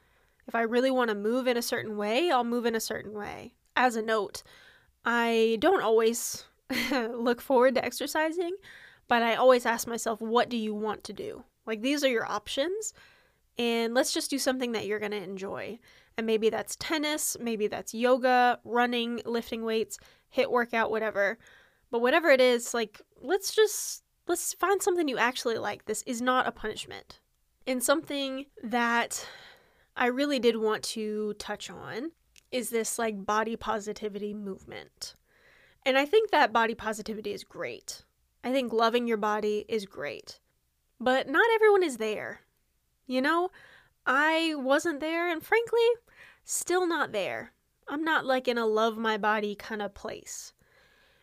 If 0.46 0.54
I 0.54 0.62
really 0.62 0.90
want 0.90 1.10
to 1.10 1.14
move 1.14 1.46
in 1.46 1.58
a 1.58 1.62
certain 1.62 1.98
way, 1.98 2.30
I'll 2.30 2.44
move 2.44 2.64
in 2.64 2.74
a 2.74 2.80
certain 2.80 3.12
way. 3.12 3.52
As 3.76 3.96
a 3.96 4.02
note, 4.02 4.42
I 5.04 5.58
don't 5.60 5.82
always 5.82 6.44
look 6.90 7.42
forward 7.42 7.74
to 7.74 7.84
exercising, 7.84 8.56
but 9.08 9.22
I 9.22 9.34
always 9.34 9.66
ask 9.66 9.86
myself, 9.86 10.22
what 10.22 10.48
do 10.48 10.56
you 10.56 10.74
want 10.74 11.04
to 11.04 11.12
do? 11.12 11.44
Like, 11.66 11.82
these 11.82 12.02
are 12.02 12.08
your 12.08 12.26
options, 12.26 12.94
and 13.58 13.92
let's 13.92 14.12
just 14.12 14.30
do 14.30 14.38
something 14.38 14.72
that 14.72 14.86
you're 14.86 14.98
going 14.98 15.12
to 15.12 15.22
enjoy. 15.22 15.78
And 16.16 16.26
maybe 16.26 16.48
that's 16.48 16.76
tennis, 16.76 17.36
maybe 17.38 17.66
that's 17.66 17.92
yoga, 17.92 18.58
running, 18.64 19.20
lifting 19.26 19.64
weights, 19.64 19.98
HIIT 20.34 20.50
workout, 20.50 20.90
whatever. 20.90 21.38
But 21.90 22.00
whatever 22.00 22.30
it 22.30 22.40
is, 22.40 22.72
like, 22.72 23.02
let's 23.20 23.54
just 23.54 24.02
let's 24.28 24.52
find 24.54 24.82
something 24.82 25.08
you 25.08 25.18
actually 25.18 25.58
like. 25.58 25.86
This 25.86 26.02
is 26.02 26.22
not 26.22 26.46
a 26.46 26.52
punishment. 26.52 27.20
And 27.66 27.82
something 27.82 28.46
that 28.62 29.26
I 29.96 30.06
really 30.06 30.38
did 30.38 30.56
want 30.56 30.82
to 30.84 31.34
touch 31.34 31.70
on 31.70 32.12
is 32.50 32.70
this 32.70 32.98
like 32.98 33.26
body 33.26 33.56
positivity 33.56 34.32
movement. 34.32 35.14
And 35.84 35.98
I 35.98 36.04
think 36.04 36.30
that 36.30 36.52
body 36.52 36.74
positivity 36.74 37.32
is 37.32 37.44
great. 37.44 38.04
I 38.44 38.52
think 38.52 38.72
loving 38.72 39.06
your 39.06 39.16
body 39.16 39.64
is 39.68 39.86
great. 39.86 40.40
But 41.00 41.28
not 41.28 41.46
everyone 41.54 41.82
is 41.82 41.96
there. 41.96 42.40
You 43.06 43.22
know, 43.22 43.50
I 44.06 44.54
wasn't 44.56 45.00
there, 45.00 45.30
and 45.30 45.42
frankly, 45.42 45.86
still 46.44 46.86
not 46.86 47.12
there. 47.12 47.52
I'm 47.88 48.04
not 48.04 48.26
like 48.26 48.48
in 48.48 48.58
a 48.58 48.66
love 48.66 48.98
my 48.98 49.16
body 49.16 49.54
kind 49.54 49.80
of 49.80 49.94
place. 49.94 50.52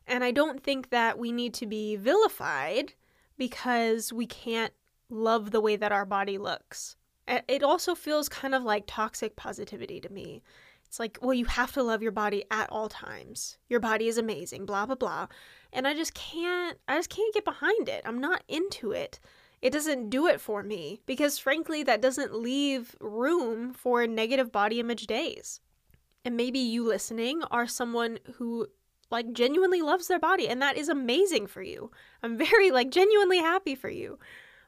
And 0.08 0.24
I 0.24 0.32
don't 0.32 0.64
think 0.64 0.90
that 0.90 1.18
we 1.18 1.32
need 1.32 1.54
to 1.56 1.66
be 1.66 1.96
vilified 1.96 2.94
because 3.38 4.14
we 4.14 4.28
can't 4.28 4.74
love 5.10 5.52
the 5.52 5.62
way 5.62 5.76
that 5.76 5.92
our 5.92 6.06
body 6.06 6.38
looks. 6.38 6.96
It 7.28 7.64
also 7.64 7.96
feels 7.96 8.30
kind 8.30 8.54
of 8.54 8.64
like 8.64 8.84
toxic 8.86 9.36
positivity 9.36 10.00
to 10.02 10.10
me. 10.10 10.44
It's 10.86 11.00
like, 11.00 11.18
well, 11.22 11.34
you 11.34 11.46
have 11.46 11.72
to 11.74 11.84
love 11.84 12.04
your 12.04 12.12
body 12.12 12.46
at 12.52 12.70
all 12.70 12.88
times. 12.88 13.58
Your 13.68 13.80
body 13.80 14.08
is 14.08 14.20
amazing, 14.20 14.68
blah, 14.68 14.86
blah, 14.86 14.96
blah. 14.96 15.28
And 15.74 15.88
I 15.88 15.96
just 15.96 16.14
can't, 16.14 16.78
I 16.88 16.98
just 16.98 17.10
can't 17.10 17.34
get 17.34 17.44
behind 17.44 17.90
it. 17.90 18.04
I'm 18.06 18.22
not 18.22 18.44
into 18.48 18.92
it. 18.92 19.20
It 19.62 19.74
doesn't 19.74 20.12
do 20.12 20.28
it 20.28 20.40
for 20.40 20.62
me 20.62 21.02
because, 21.08 21.40
frankly, 21.40 21.82
that 21.84 22.02
doesn't 22.02 22.36
leave 22.36 22.96
room 23.00 23.74
for 23.74 24.06
negative 24.06 24.52
body 24.52 24.80
image 24.80 25.08
days. 25.08 25.60
And 26.24 26.38
maybe 26.38 26.60
you 26.60 26.88
listening 26.88 27.42
are 27.50 27.66
someone 27.66 28.20
who 28.36 28.68
like 29.16 29.32
genuinely 29.32 29.82
loves 29.82 30.08
their 30.08 30.20
body 30.20 30.48
and 30.48 30.62
that 30.62 30.78
is 30.78 30.90
amazing 30.90 31.48
for 31.48 31.62
you. 31.62 31.90
I'm 32.22 32.38
very 32.38 32.70
like 32.70 32.92
genuinely 32.92 33.40
happy 33.40 33.74
for 33.74 33.90
you. 33.90 34.20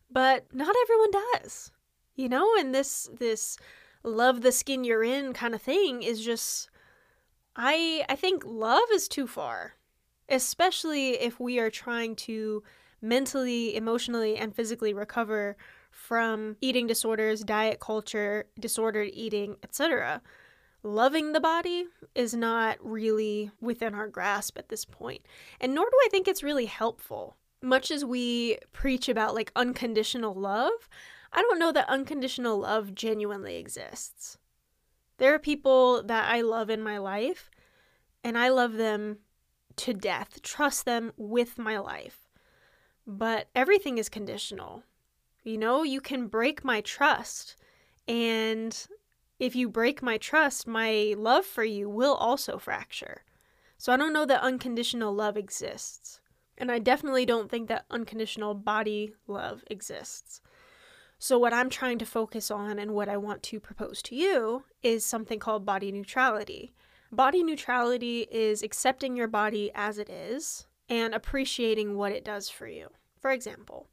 But 0.10 0.46
not 0.54 0.74
everyone 0.84 1.12
does. 1.12 1.72
You 2.16 2.30
know, 2.30 2.48
and 2.58 2.74
this 2.74 3.10
this 3.20 3.58
love 4.04 4.42
the 4.42 4.54
skin 4.54 4.86
you're 4.86 5.04
in 5.04 5.34
kind 5.34 5.54
of 5.54 5.62
thing 5.62 6.02
is 6.02 6.24
just 6.24 6.70
I 7.56 8.06
I 8.08 8.16
think 8.16 8.44
love 8.46 8.90
is 8.94 9.10
too 9.10 9.28
far. 9.28 9.74
Especially 10.30 11.12
if 11.12 11.40
we 11.40 11.60
are 11.60 11.70
trying 11.70 12.16
to 12.28 12.64
mentally, 13.02 13.76
emotionally 13.76 14.38
and 14.38 14.56
physically 14.56 14.94
recover 14.94 15.58
from 15.92 16.56
eating 16.62 16.88
disorders, 16.88 17.42
diet 17.42 17.80
culture, 17.80 18.46
disordered 18.60 19.10
eating, 19.14 19.58
etc 19.64 20.22
loving 20.88 21.34
the 21.34 21.40
body 21.40 21.86
is 22.16 22.34
not 22.34 22.78
really 22.82 23.52
within 23.62 23.94
our 23.94 24.08
grasp 24.08 24.58
at 24.58 24.70
this 24.70 24.86
point. 24.86 25.22
And 25.60 25.76
nor 25.76 25.86
do 25.86 25.98
I 26.06 26.10
think 26.10 26.28
it's 26.28 26.44
really 26.44 26.66
helpful. 26.66 27.36
Much 27.62 27.92
as 27.92 28.06
we 28.06 28.58
preach 28.72 29.10
about 29.10 29.36
like 29.36 29.52
unconditional 29.56 30.34
love, 30.34 30.90
I 31.34 31.42
don't 31.42 31.60
know 31.60 31.72
that 31.72 31.90
unconditional 31.90 32.60
love 32.60 32.96
genuinely 32.96 33.58
exists. 33.58 34.38
There 35.18 35.34
are 35.34 35.40
people 35.40 36.04
that 36.04 36.32
I 36.32 36.42
love 36.42 36.70
in 36.70 36.82
my 36.82 37.00
life, 37.00 37.50
and 38.24 38.38
I 38.38 38.50
love 38.50 38.74
them 38.74 39.18
to 39.78 39.94
death, 39.94 40.42
trust 40.42 40.86
them 40.86 41.12
with 41.18 41.58
my 41.58 41.78
life. 41.80 42.28
But 43.06 43.50
everything 43.56 43.98
is 43.98 44.10
conditional. 44.10 44.84
You 45.44 45.58
know, 45.58 45.84
you 45.84 46.02
can 46.02 46.28
break 46.28 46.64
my 46.64 46.82
trust, 46.82 47.56
and 48.08 48.88
if 49.40 49.56
you 49.56 49.70
break 49.70 50.02
my 50.02 50.18
trust, 50.18 50.68
my 50.68 51.14
love 51.18 51.46
for 51.46 51.64
you 51.64 51.90
will 51.90 52.16
also 52.16 52.58
fracture. 52.58 53.24
So 53.78 53.94
I 53.94 53.98
don't 53.98 54.14
know 54.14 54.26
that 54.26 54.42
unconditional 54.42 55.14
love 55.14 55.38
exists. 55.38 56.20
And 56.58 56.72
I 56.72 56.80
definitely 56.80 57.26
don't 57.26 57.52
think 57.52 57.68
that 57.68 57.86
unconditional 57.92 58.56
body 58.56 59.14
love 59.28 59.64
exists. 59.70 60.42
So, 61.20 61.40
what 61.40 61.54
I'm 61.54 61.70
trying 61.70 61.98
to 62.00 62.06
focus 62.06 62.52
on 62.52 62.78
and 62.78 62.94
what 62.94 63.10
I 63.10 63.18
want 63.18 63.42
to 63.44 63.60
propose 63.60 64.04
to 64.04 64.16
you 64.16 64.64
is 64.84 65.04
something 65.06 65.40
called 65.40 65.66
body 65.66 65.92
neutrality. 65.92 66.74
Body 67.12 67.44
neutrality 67.44 68.28
is 68.32 68.62
accepting 68.62 69.16
your 69.16 69.28
body 69.28 69.72
as 69.74 69.98
it 69.98 70.10
is 70.10 70.68
and 70.90 71.16
appreciating 71.16 71.96
what 71.96 72.12
it 72.12 72.24
does 72.24 72.50
for 72.50 72.68
you. 72.68 72.90
For 73.20 73.32
example, 73.32 73.88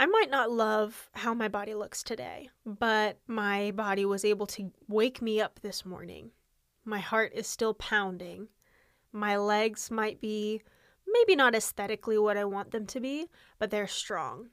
I 0.00 0.06
might 0.06 0.30
not 0.30 0.52
love 0.52 1.10
how 1.12 1.34
my 1.34 1.48
body 1.48 1.74
looks 1.74 2.04
today, 2.04 2.50
but 2.64 3.18
my 3.26 3.72
body 3.72 4.04
was 4.04 4.24
able 4.24 4.46
to 4.46 4.70
wake 4.86 5.20
me 5.20 5.40
up 5.40 5.58
this 5.60 5.84
morning. 5.84 6.30
My 6.84 7.00
heart 7.00 7.32
is 7.34 7.48
still 7.48 7.74
pounding. 7.74 8.46
My 9.12 9.36
legs 9.36 9.90
might 9.90 10.20
be 10.20 10.62
maybe 11.04 11.34
not 11.34 11.56
aesthetically 11.56 12.16
what 12.16 12.36
I 12.36 12.44
want 12.44 12.70
them 12.70 12.86
to 12.86 13.00
be, 13.00 13.26
but 13.58 13.72
they're 13.72 13.88
strong. 13.88 14.50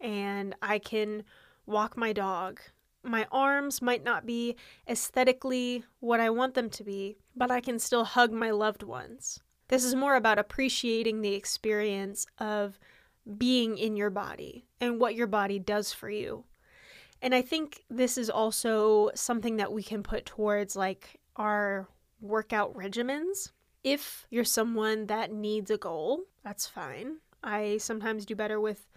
And 0.00 0.54
I 0.62 0.78
can 0.78 1.24
walk 1.66 1.94
my 1.98 2.14
dog. 2.14 2.58
My 3.02 3.26
arms 3.30 3.82
might 3.82 4.02
not 4.02 4.24
be 4.24 4.56
aesthetically 4.88 5.84
what 6.00 6.18
I 6.18 6.30
want 6.30 6.54
them 6.54 6.70
to 6.70 6.82
be, 6.82 7.18
but 7.36 7.50
I 7.50 7.60
can 7.60 7.78
still 7.78 8.04
hug 8.04 8.32
my 8.32 8.52
loved 8.52 8.82
ones. 8.82 9.38
This 9.68 9.84
is 9.84 9.94
more 9.94 10.16
about 10.16 10.38
appreciating 10.38 11.20
the 11.20 11.34
experience 11.34 12.26
of 12.38 12.78
being 13.36 13.76
in 13.76 13.96
your 13.96 14.10
body 14.10 14.64
and 14.80 15.00
what 15.00 15.14
your 15.14 15.26
body 15.26 15.58
does 15.58 15.92
for 15.92 16.08
you. 16.08 16.44
And 17.20 17.34
I 17.34 17.42
think 17.42 17.82
this 17.90 18.16
is 18.16 18.30
also 18.30 19.10
something 19.14 19.56
that 19.56 19.72
we 19.72 19.82
can 19.82 20.02
put 20.02 20.24
towards 20.24 20.76
like 20.76 21.20
our 21.36 21.88
workout 22.20 22.74
regimens. 22.74 23.50
If 23.84 24.26
you're 24.30 24.44
someone 24.44 25.06
that 25.06 25.32
needs 25.32 25.70
a 25.70 25.76
goal, 25.78 26.22
that's 26.44 26.66
fine. 26.66 27.16
I 27.42 27.78
sometimes 27.78 28.26
do 28.26 28.34
better 28.34 28.60
with 28.60 28.88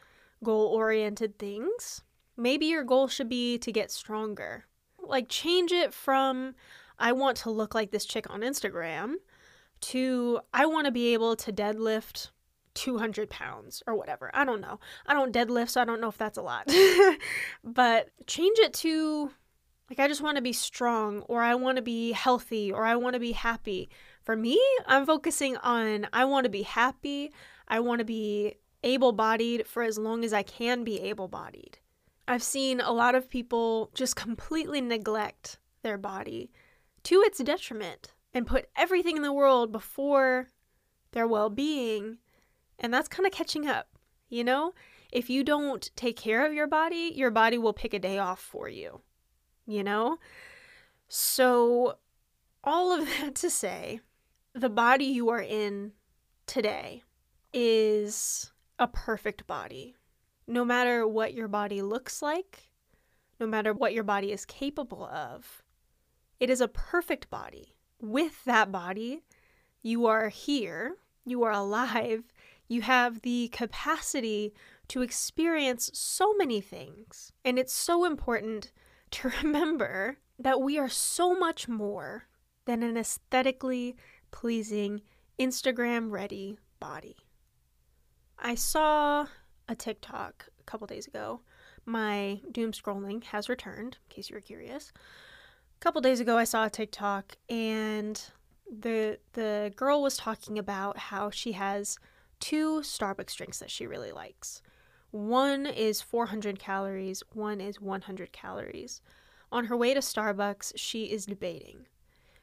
goal 0.44 0.68
oriented 0.68 1.38
things. 1.38 2.04
Maybe 2.38 2.68
your 2.68 2.84
goal 2.84 3.08
should 3.08 3.30
be 3.30 3.58
to 3.60 3.72
get 3.72 3.92
stronger. 3.92 4.66
Like, 5.00 5.30
change 5.30 5.72
it 5.72 5.94
from, 5.94 6.56
I 6.98 7.12
want 7.12 7.38
to 7.38 7.50
look 7.50 7.76
like 7.76 7.92
this 7.92 8.06
chick 8.06 8.30
on 8.30 8.42
Instagram, 8.42 9.16
to, 9.82 10.40
I 10.54 10.66
want 10.66 10.86
to 10.86 10.92
be 10.92 11.14
able 11.14 11.36
to 11.38 11.52
deadlift 11.52 12.30
200 12.74 13.30
pounds 13.30 13.84
or 13.88 13.96
whatever. 13.96 14.32
I 14.34 14.46
don't 14.46 14.62
know. 14.62 14.80
I 15.06 15.14
don't 15.14 15.34
deadlift, 15.34 15.70
so 15.70 15.82
I 15.82 15.86
don't 15.86 16.02
know 16.02 16.10
if 16.10 16.18
that's 16.18 16.38
a 16.38 16.42
lot. 16.42 16.72
but 17.64 18.10
change 18.28 18.60
it 18.60 18.74
to 18.76 19.32
like, 19.92 20.00
I 20.00 20.08
just 20.08 20.22
want 20.22 20.38
to 20.38 20.42
be 20.42 20.54
strong, 20.54 21.20
or 21.24 21.42
I 21.42 21.56
want 21.56 21.76
to 21.76 21.82
be 21.82 22.14
healthy, 22.14 22.72
or 22.72 22.86
I 22.86 22.96
want 22.96 23.16
to 23.16 23.20
be 23.20 23.34
happy. 23.34 23.90
For 24.24 24.38
me, 24.38 24.58
I'm 24.88 25.06
focusing 25.06 25.58
on 25.58 26.08
I 26.14 26.24
want 26.24 26.46
to 26.46 26.50
be 26.50 26.62
happy. 26.62 27.34
I 27.68 27.82
want 27.82 28.00
to 28.00 28.06
be 28.06 28.56
able 28.84 29.12
bodied 29.12 29.68
for 29.68 29.84
as 29.84 29.98
long 29.98 30.24
as 30.24 30.32
I 30.32 30.44
can 30.44 30.86
be 30.86 31.02
able 31.02 31.28
bodied. 31.28 31.78
I've 32.26 32.42
seen 32.42 32.80
a 32.80 32.94
lot 32.94 33.16
of 33.16 33.30
people 33.30 33.92
just 33.94 34.16
completely 34.16 34.80
neglect 34.80 35.60
their 35.82 35.98
body 35.98 36.52
to 37.04 37.16
its 37.22 37.40
detriment 37.40 38.14
and 38.34 38.48
put 38.48 38.70
everything 38.78 39.18
in 39.18 39.24
the 39.24 39.34
world 39.34 39.74
before 39.74 40.48
their 41.12 41.28
well 41.28 41.50
being. 41.50 42.20
And 42.82 42.94
that's 42.94 43.08
kind 43.08 43.26
of 43.26 43.32
catching 43.32 43.68
up, 43.68 43.88
you 44.28 44.44
know? 44.44 44.74
If 45.12 45.30
you 45.30 45.44
don't 45.44 45.90
take 45.96 46.18
care 46.18 46.46
of 46.46 46.54
your 46.54 46.68
body, 46.68 47.14
your 47.16 47.32
body 47.32 47.58
will 47.58 47.74
pick 47.74 47.94
a 47.94 48.00
day 48.00 48.18
off 48.18 48.40
for 48.40 48.68
you, 48.68 49.02
you 49.68 49.84
know? 49.84 50.18
So, 51.08 51.98
all 52.64 52.92
of 52.92 53.06
that 53.20 53.36
to 53.36 53.50
say, 53.50 54.02
the 54.54 54.70
body 54.70 55.06
you 55.06 55.30
are 55.30 55.42
in 55.42 55.94
today 56.48 57.04
is 57.54 58.52
a 58.80 58.88
perfect 58.88 59.46
body. 59.46 59.96
No 60.48 60.66
matter 60.66 61.08
what 61.08 61.34
your 61.34 61.48
body 61.48 61.82
looks 61.82 62.22
like, 62.22 62.72
no 63.40 63.46
matter 63.46 63.74
what 63.74 63.94
your 63.94 64.04
body 64.04 64.32
is 64.32 64.46
capable 64.46 65.06
of, 65.06 65.64
it 66.40 66.50
is 66.50 66.62
a 66.62 66.68
perfect 66.68 67.30
body. 67.30 67.76
With 68.02 68.44
that 68.46 68.72
body, 68.72 69.22
you 69.84 70.08
are 70.08 70.30
here, 70.30 70.96
you 71.26 71.44
are 71.44 71.52
alive, 71.52 72.24
you 72.72 72.82
have 72.82 73.22
the 73.24 73.50
capacity 73.50 74.54
to 74.88 75.02
experience 75.02 75.92
so 75.94 76.34
many 76.36 76.62
things. 76.62 77.34
And 77.44 77.60
it's 77.60 77.74
so 77.74 78.06
important 78.06 78.72
to 79.12 79.30
remember 79.44 80.20
that 80.40 80.62
we 80.62 80.80
are 80.80 80.88
so 80.88 81.38
much 81.38 81.68
more 81.68 82.28
than 82.66 82.82
an 82.82 82.96
aesthetically 82.96 83.98
pleasing, 84.32 85.02
Instagram 85.38 86.12
ready 86.12 86.60
body. 86.80 87.18
I 88.40 88.56
saw 88.56 89.28
a 89.68 89.76
TikTok 89.76 90.48
a 90.58 90.64
couple 90.64 90.88
days 90.88 91.08
ago. 91.08 91.42
My 91.86 92.40
doom 92.54 92.72
scrolling 92.72 93.22
has 93.26 93.50
returned, 93.50 93.98
in 94.10 94.16
case 94.16 94.30
you 94.30 94.36
were 94.36 94.42
curious 94.42 94.94
A 95.76 95.80
couple 95.82 96.00
days 96.00 96.22
ago 96.22 96.38
I 96.38 96.46
saw 96.46 96.68
a 96.68 96.70
TikTok 96.70 97.36
and 97.50 98.24
the 98.72 99.20
the 99.34 99.74
girl 99.76 100.02
was 100.02 100.16
talking 100.16 100.58
about 100.58 100.98
how 100.98 101.30
she 101.30 101.52
has 101.52 101.98
two 102.42 102.82
Starbucks 102.82 103.36
drinks 103.36 103.60
that 103.60 103.72
she 103.72 103.88
really 103.88 104.12
likes. 104.12 104.62
One 105.12 105.66
is 105.66 106.02
400 106.02 106.60
calories, 106.60 107.24
one 107.32 107.62
is 107.62 107.80
100 107.80 108.34
calories. 108.34 109.02
On 109.52 109.66
her 109.66 109.78
way 109.78 109.94
to 109.94 110.00
Starbucks, 110.02 110.74
she 110.76 111.06
is 111.06 111.26
debating. 111.26 111.86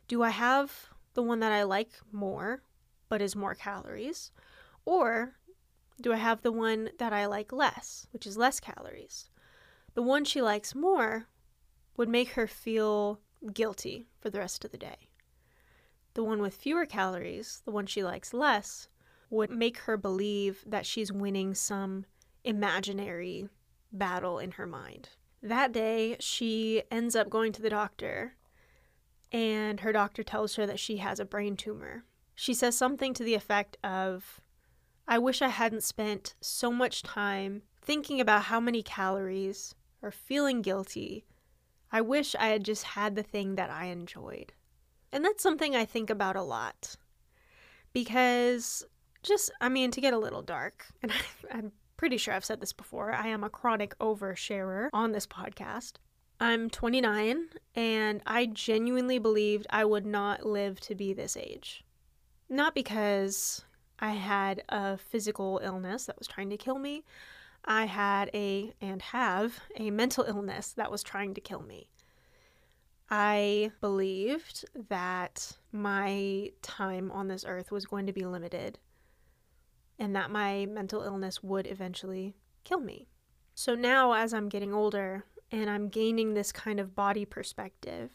Do 0.07 0.23
I 0.23 0.31
have 0.31 0.89
the 1.15 1.23
one 1.23 1.41
that 1.41 1.53
I 1.53 1.65
like 1.65 1.91
more 2.13 2.63
but 3.09 3.21
is 3.21 3.35
more 3.35 3.55
calories 3.55 4.31
or 4.85 5.35
do 6.01 6.13
I 6.13 6.17
have 6.17 6.43
the 6.43 6.53
one 6.53 6.91
that 6.99 7.13
I 7.13 7.27
like 7.27 7.53
less, 7.53 8.07
which 8.13 8.27
is 8.27 8.37
less 8.37 8.61
calories? 8.61 9.31
The 9.95 10.03
one 10.03 10.25
she 10.25 10.41
likes 10.41 10.75
more 10.75 11.27
would 11.97 12.09
make 12.09 12.31
her 12.31 12.47
feel 12.47 13.21
guilty 13.53 14.07
for 14.21 14.31
the 14.31 14.39
rest 14.39 14.65
of 14.65 14.71
the 14.71 14.79
day. 14.79 15.09
The 16.15 16.23
one 16.23 16.41
with 16.41 16.55
fewer 16.55 16.87
calories, 16.87 17.63
the 17.65 17.73
one 17.73 17.87
she 17.87 18.05
likes 18.05 18.33
less, 18.33 18.89
would 19.31 19.51
make 19.51 19.79
her 19.79 19.97
believe 19.97 20.65
that 20.67 20.87
she's 20.87 21.13
winning 21.13 21.55
some 21.55 22.05
imaginary 22.45 23.49
battle 23.93 24.39
in 24.39 24.53
her 24.53 24.67
mind. 24.67 25.11
That 25.43 25.73
day, 25.73 26.17
she 26.21 26.83
ends 26.91 27.15
up 27.15 27.31
going 27.31 27.53
to 27.53 27.63
the 27.63 27.71
doctor, 27.71 28.35
and 29.31 29.81
her 29.81 29.93
doctor 29.93 30.23
tells 30.23 30.57
her 30.57 30.67
that 30.67 30.81
she 30.81 30.97
has 30.99 31.21
a 31.21 31.25
brain 31.25 31.57
tumor. 31.57 32.05
She 32.35 32.55
says 32.55 32.77
something 32.77 33.15
to 33.15 33.25
the 33.25 33.35
effect 33.35 33.77
of, 33.85 34.41
I 35.07 35.19
wish 35.19 35.43
I 35.43 35.49
hadn't 35.49 35.83
spent 35.83 36.35
so 36.41 36.71
much 36.71 37.03
time 37.03 37.63
thinking 37.81 38.21
about 38.21 38.45
how 38.45 38.61
many 38.61 38.83
calories 38.83 39.75
or 40.03 40.11
feeling 40.11 40.63
guilty 40.63 41.25
I 41.91 42.01
wish 42.01 42.35
I 42.35 42.49
had 42.49 42.65
just 42.65 42.85
had 42.85 43.17
the 43.17 43.23
thing 43.23 43.55
that 43.55 43.71
I 43.71 43.87
enjoyed. 43.87 44.53
And 45.11 45.25
that's 45.25 45.43
something 45.43 45.75
I 45.75 45.85
think 45.85 46.11
about 46.11 46.37
a 46.37 46.43
lot. 46.43 46.97
Because, 47.93 48.85
just, 49.23 49.51
I 49.61 49.69
mean, 49.69 49.91
to 49.93 50.01
get 50.01 50.15
a 50.15 50.19
little 50.19 50.43
dark, 50.43 50.87
and 51.03 51.13
I, 51.13 51.59
am 51.59 51.73
pretty 51.97 52.17
sure 52.17 52.35
I've 52.35 52.45
said 52.45 52.61
this 52.61 52.73
before, 52.73 53.13
I 53.13 53.29
am 53.29 53.45
a 53.45 53.51
chronic 53.51 53.99
oversharer 53.99 54.89
on 54.93 55.13
this 55.13 55.27
podcast. 55.27 55.95
I'm 56.41 56.71
29, 56.71 57.49
and 57.75 58.23
I 58.25 58.47
genuinely 58.47 59.19
believed 59.19 59.67
I 59.71 59.85
would 59.85 60.07
not 60.07 60.47
live 60.47 60.79
to 60.81 60.95
be 60.95 61.13
this 61.13 61.37
age. 61.37 61.85
Not 62.49 62.75
because 62.75 63.65
I 63.99 64.13
had 64.13 64.63
a 64.69 64.97
physical 64.97 65.61
illness 65.65 66.07
that 66.07 66.19
was 66.19 66.29
trying 66.29 66.51
to 66.51 66.57
kill 66.57 66.79
me, 66.79 67.05
I 67.65 67.87
had 67.87 68.31
a, 68.33 68.73
and 68.81 69.03
have, 69.03 69.59
a 69.77 69.91
mental 69.91 70.25
illness 70.25 70.73
that 70.75 70.91
was 70.91 71.03
trying 71.03 71.35
to 71.35 71.41
kill 71.41 71.63
me. 71.63 71.89
I 73.11 73.73
believed 73.81 74.65
that 74.89 75.57
my 75.73 76.53
time 76.63 77.11
on 77.11 77.29
this 77.29 77.45
earth 77.47 77.71
was 77.71 77.87
going 77.87 78.07
to 78.07 78.13
be 78.13 78.25
limited 78.25 78.79
and 79.99 80.15
that 80.15 80.31
my 80.31 80.67
mental 80.67 81.03
illness 81.03 81.43
would 81.43 81.67
eventually 81.67 82.37
kill 82.65 82.81
me. 82.81 83.09
So 83.55 83.75
now, 83.75 84.13
as 84.13 84.33
I'm 84.33 84.49
getting 84.49 84.73
older 84.73 85.25
and 85.51 85.69
I'm 85.69 85.89
gaining 85.89 86.35
this 86.35 86.53
kind 86.53 86.79
of 86.79 86.95
body 86.95 87.25
perspective, 87.25 88.11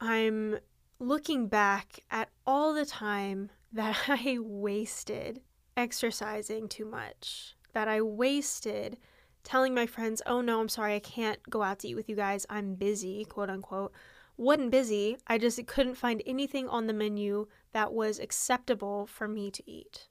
I'm 0.00 0.58
looking 0.98 1.48
back 1.48 2.00
at 2.10 2.28
all 2.46 2.72
the 2.72 2.86
time 2.86 3.50
that 3.72 4.08
I 4.08 4.38
wasted 4.40 5.40
exercising 5.76 6.68
too 6.68 6.84
much, 6.84 7.56
that 7.72 7.88
I 7.88 8.00
wasted 8.00 8.96
telling 9.42 9.74
my 9.74 9.86
friends, 9.86 10.22
oh 10.26 10.40
no, 10.40 10.60
I'm 10.60 10.68
sorry, 10.68 10.94
I 10.94 11.00
can't 11.00 11.38
go 11.50 11.62
out 11.62 11.80
to 11.80 11.88
eat 11.88 11.94
with 11.94 12.08
you 12.08 12.16
guys. 12.16 12.46
I'm 12.48 12.74
busy, 12.74 13.24
quote 13.24 13.50
unquote. 13.50 13.92
Wasn't 14.36 14.70
busy. 14.70 15.16
I 15.26 15.38
just 15.38 15.64
couldn't 15.66 15.94
find 15.94 16.22
anything 16.26 16.68
on 16.68 16.86
the 16.86 16.92
menu 16.92 17.46
that 17.72 17.92
was 17.92 18.18
acceptable 18.18 19.06
for 19.06 19.28
me 19.28 19.50
to 19.52 19.70
eat. 19.70 20.08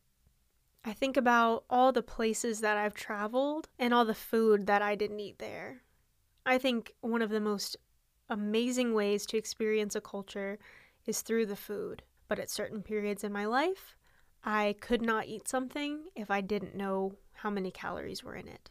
I 0.86 0.92
think 0.92 1.16
about 1.16 1.64
all 1.70 1.94
the 1.94 2.04
places 2.04 2.60
that 2.60 2.78
I've 2.78 2.94
traveled 2.94 3.70
and 3.80 3.94
all 3.94 4.04
the 4.04 4.14
food 4.14 4.68
that 4.68 4.82
I 4.82 4.96
didn't 4.96 5.20
eat 5.22 5.40
there. 5.40 5.84
I 6.46 6.58
think 6.58 6.94
one 7.00 7.22
of 7.22 7.30
the 7.30 7.40
most 7.40 7.78
amazing 8.30 8.94
ways 8.94 9.26
to 9.28 9.38
experience 9.38 9.96
a 9.96 10.02
culture 10.02 10.60
is 11.06 11.22
through 11.22 11.46
the 11.46 11.56
food. 11.56 12.04
But 12.28 12.40
at 12.40 12.50
certain 12.50 12.82
periods 12.82 13.24
in 13.24 13.32
my 13.32 13.46
life, 13.46 13.96
I 14.44 14.76
could 14.82 15.02
not 15.02 15.28
eat 15.28 15.48
something 15.48 16.06
if 16.16 16.30
I 16.30 16.42
didn't 16.42 16.76
know 16.76 17.14
how 17.32 17.50
many 17.50 17.72
calories 17.72 18.24
were 18.24 18.36
in 18.36 18.50
it. 18.50 18.70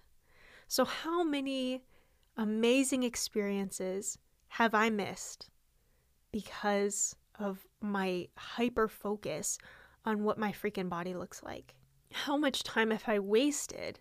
So, 0.68 0.84
how 0.84 1.22
many 1.22 1.82
amazing 2.36 3.04
experiences 3.04 4.18
have 4.48 4.74
I 4.74 4.90
missed 4.90 5.48
because 6.30 7.16
of 7.38 7.66
my 7.80 8.28
hyper 8.36 8.88
focus 8.88 9.58
on 10.04 10.24
what 10.24 10.38
my 10.38 10.52
freaking 10.52 10.88
body 10.88 11.14
looks 11.14 11.42
like? 11.42 11.74
How 12.26 12.36
much 12.36 12.62
time 12.62 12.92
have 12.92 13.08
I 13.08 13.18
wasted 13.18 13.98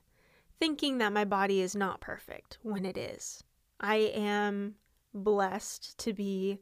thinking 0.60 1.00
that 1.00 1.12
my 1.12 1.26
body 1.26 1.60
is 1.60 1.76
not 1.76 2.02
perfect 2.02 2.60
when 2.62 2.86
it 2.86 2.96
is? 2.96 3.44
I 3.80 3.96
am 3.96 4.76
blessed 5.12 5.98
to 5.98 6.14
be 6.14 6.60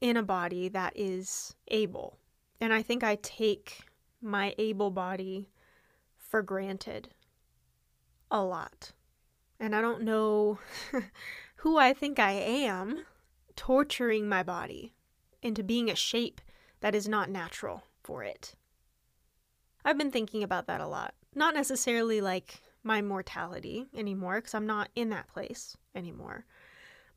in 0.00 0.16
a 0.16 0.24
body 0.24 0.68
that 0.70 0.92
is 0.96 1.54
able. 1.68 2.18
And 2.60 2.72
I 2.72 2.82
think 2.82 3.04
I 3.04 3.14
take 3.22 3.84
my 4.20 4.56
able 4.58 4.90
body 4.90 5.50
for 6.16 6.42
granted 6.42 7.10
a 8.28 8.42
lot. 8.42 8.90
And 9.60 9.76
I 9.76 9.80
don't 9.80 10.02
know 10.02 10.58
who 11.58 11.78
I 11.78 11.92
think 11.92 12.18
I 12.18 12.32
am 12.32 13.04
torturing 13.54 14.28
my 14.28 14.42
body 14.42 14.94
into 15.42 15.62
being 15.62 15.88
a 15.88 15.94
shape 15.94 16.40
that 16.80 16.96
is 16.96 17.06
not 17.06 17.30
natural 17.30 17.84
for 18.02 18.24
it. 18.24 18.56
I've 19.84 19.98
been 19.98 20.10
thinking 20.10 20.42
about 20.42 20.66
that 20.66 20.80
a 20.80 20.86
lot. 20.86 21.14
Not 21.34 21.54
necessarily 21.54 22.20
like 22.20 22.62
my 22.82 23.02
mortality 23.02 23.86
anymore, 23.94 24.36
because 24.36 24.54
I'm 24.54 24.66
not 24.66 24.88
in 24.94 25.10
that 25.10 25.28
place 25.28 25.76
anymore. 25.94 26.44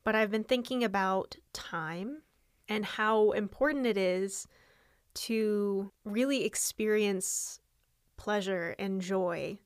But 0.04 0.14
I've 0.14 0.30
been 0.30 0.44
thinking 0.44 0.82
about 0.84 1.36
time 1.52 2.22
and 2.68 2.84
how 2.84 3.32
important 3.32 3.86
it 3.86 3.96
is 3.96 4.46
to 5.14 5.90
really 6.04 6.44
experience 6.44 7.60
pleasure 8.16 8.74
and 8.78 9.00
joy 9.00 9.58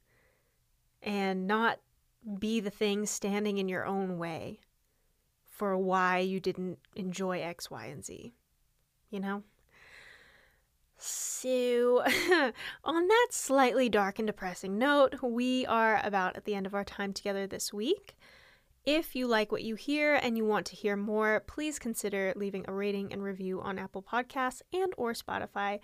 and 1.03 1.47
not 1.47 1.79
be 2.39 2.61
the 2.61 2.71
thing 2.71 3.07
standing 3.07 3.59
in 3.59 3.69
your 3.69 3.87
own 3.87 4.19
way 4.19 4.59
for 5.45 5.77
why 5.77 6.19
you 6.19 6.41
didn't 6.41 6.79
enjoy 6.95 7.41
X, 7.41 7.71
Y, 7.71 7.87
and 7.87 8.05
Z. 8.05 8.35
You 9.11 9.21
know? 9.21 9.43
So, 10.99 12.03
on 12.85 13.09
that 13.09 13.29
slightly 13.31 13.89
dark 13.89 14.19
and 14.19 14.27
depressing 14.27 14.79
note, 14.79 15.17
we 15.23 15.67
are 15.67 16.01
about 16.03 16.37
at 16.37 16.45
the 16.45 16.55
end 16.55 16.67
of 16.67 16.75
our 16.75 16.85
time 16.85 17.13
together 17.13 17.47
this 17.47 17.73
week. 17.73 18.17
If 18.87 19.17
you 19.17 19.27
like 19.27 19.51
what 19.51 19.65
you 19.65 19.75
hear 19.75 20.15
and 20.15 20.37
you 20.37 20.45
want 20.45 20.65
to 20.67 20.77
hear 20.77 20.95
more, 20.95 21.43
please 21.49 21.81
consider 21.81 22.33
leaving 22.37 22.65
a 22.69 22.73
rating 22.73 23.13
and 23.13 23.21
review 23.21 23.61
on 23.61 23.81
Apple 23.81 24.01
Podcasts 24.01 24.63
and 24.73 24.93
or 24.97 25.13
Spotify. 25.13 25.81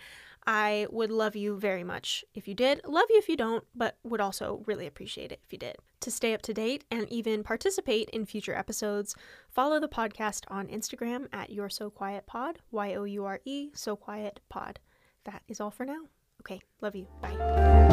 I 0.47 0.87
would 0.89 1.11
love 1.11 1.35
you 1.35 1.59
very 1.59 1.83
much 1.83 2.25
if 2.33 2.47
you 2.47 2.55
did. 2.55 2.81
Love 2.87 3.07
you 3.11 3.19
if 3.19 3.29
you 3.29 3.37
don't, 3.37 3.65
but 3.75 3.99
would 4.05 4.21
also 4.21 4.63
really 4.67 4.87
appreciate 4.87 5.33
it 5.33 5.41
if 5.45 5.53
you 5.53 5.59
did. 5.59 5.77
To 6.01 6.13
stay 6.13 6.33
up 6.33 6.43
to 6.43 6.55
date 6.55 6.85
and 6.93 7.09
even 7.11 7.43
participate 7.43 8.09
in 8.11 8.25
future 8.25 8.55
episodes, 8.55 9.17
follow 9.51 9.81
the 9.81 9.89
podcast 9.89 10.45
on 10.47 10.69
Instagram 10.69 11.27
at 11.33 11.51
You're 11.51 11.71
So 11.71 11.91
Quiet 11.91 12.27
Pod, 12.27 12.61
Y 12.71 12.95
O 12.95 13.03
U 13.03 13.25
R 13.25 13.41
E, 13.45 13.71
So 13.75 13.97
Quiet 13.97 14.39
Pod. 14.49 14.79
That 15.25 15.43
is 15.49 15.61
all 15.61 15.71
for 15.71 15.85
now. 15.85 16.09
Okay, 16.41 16.61
love 16.81 16.97
you. 16.97 17.07
Bye. 17.21 17.92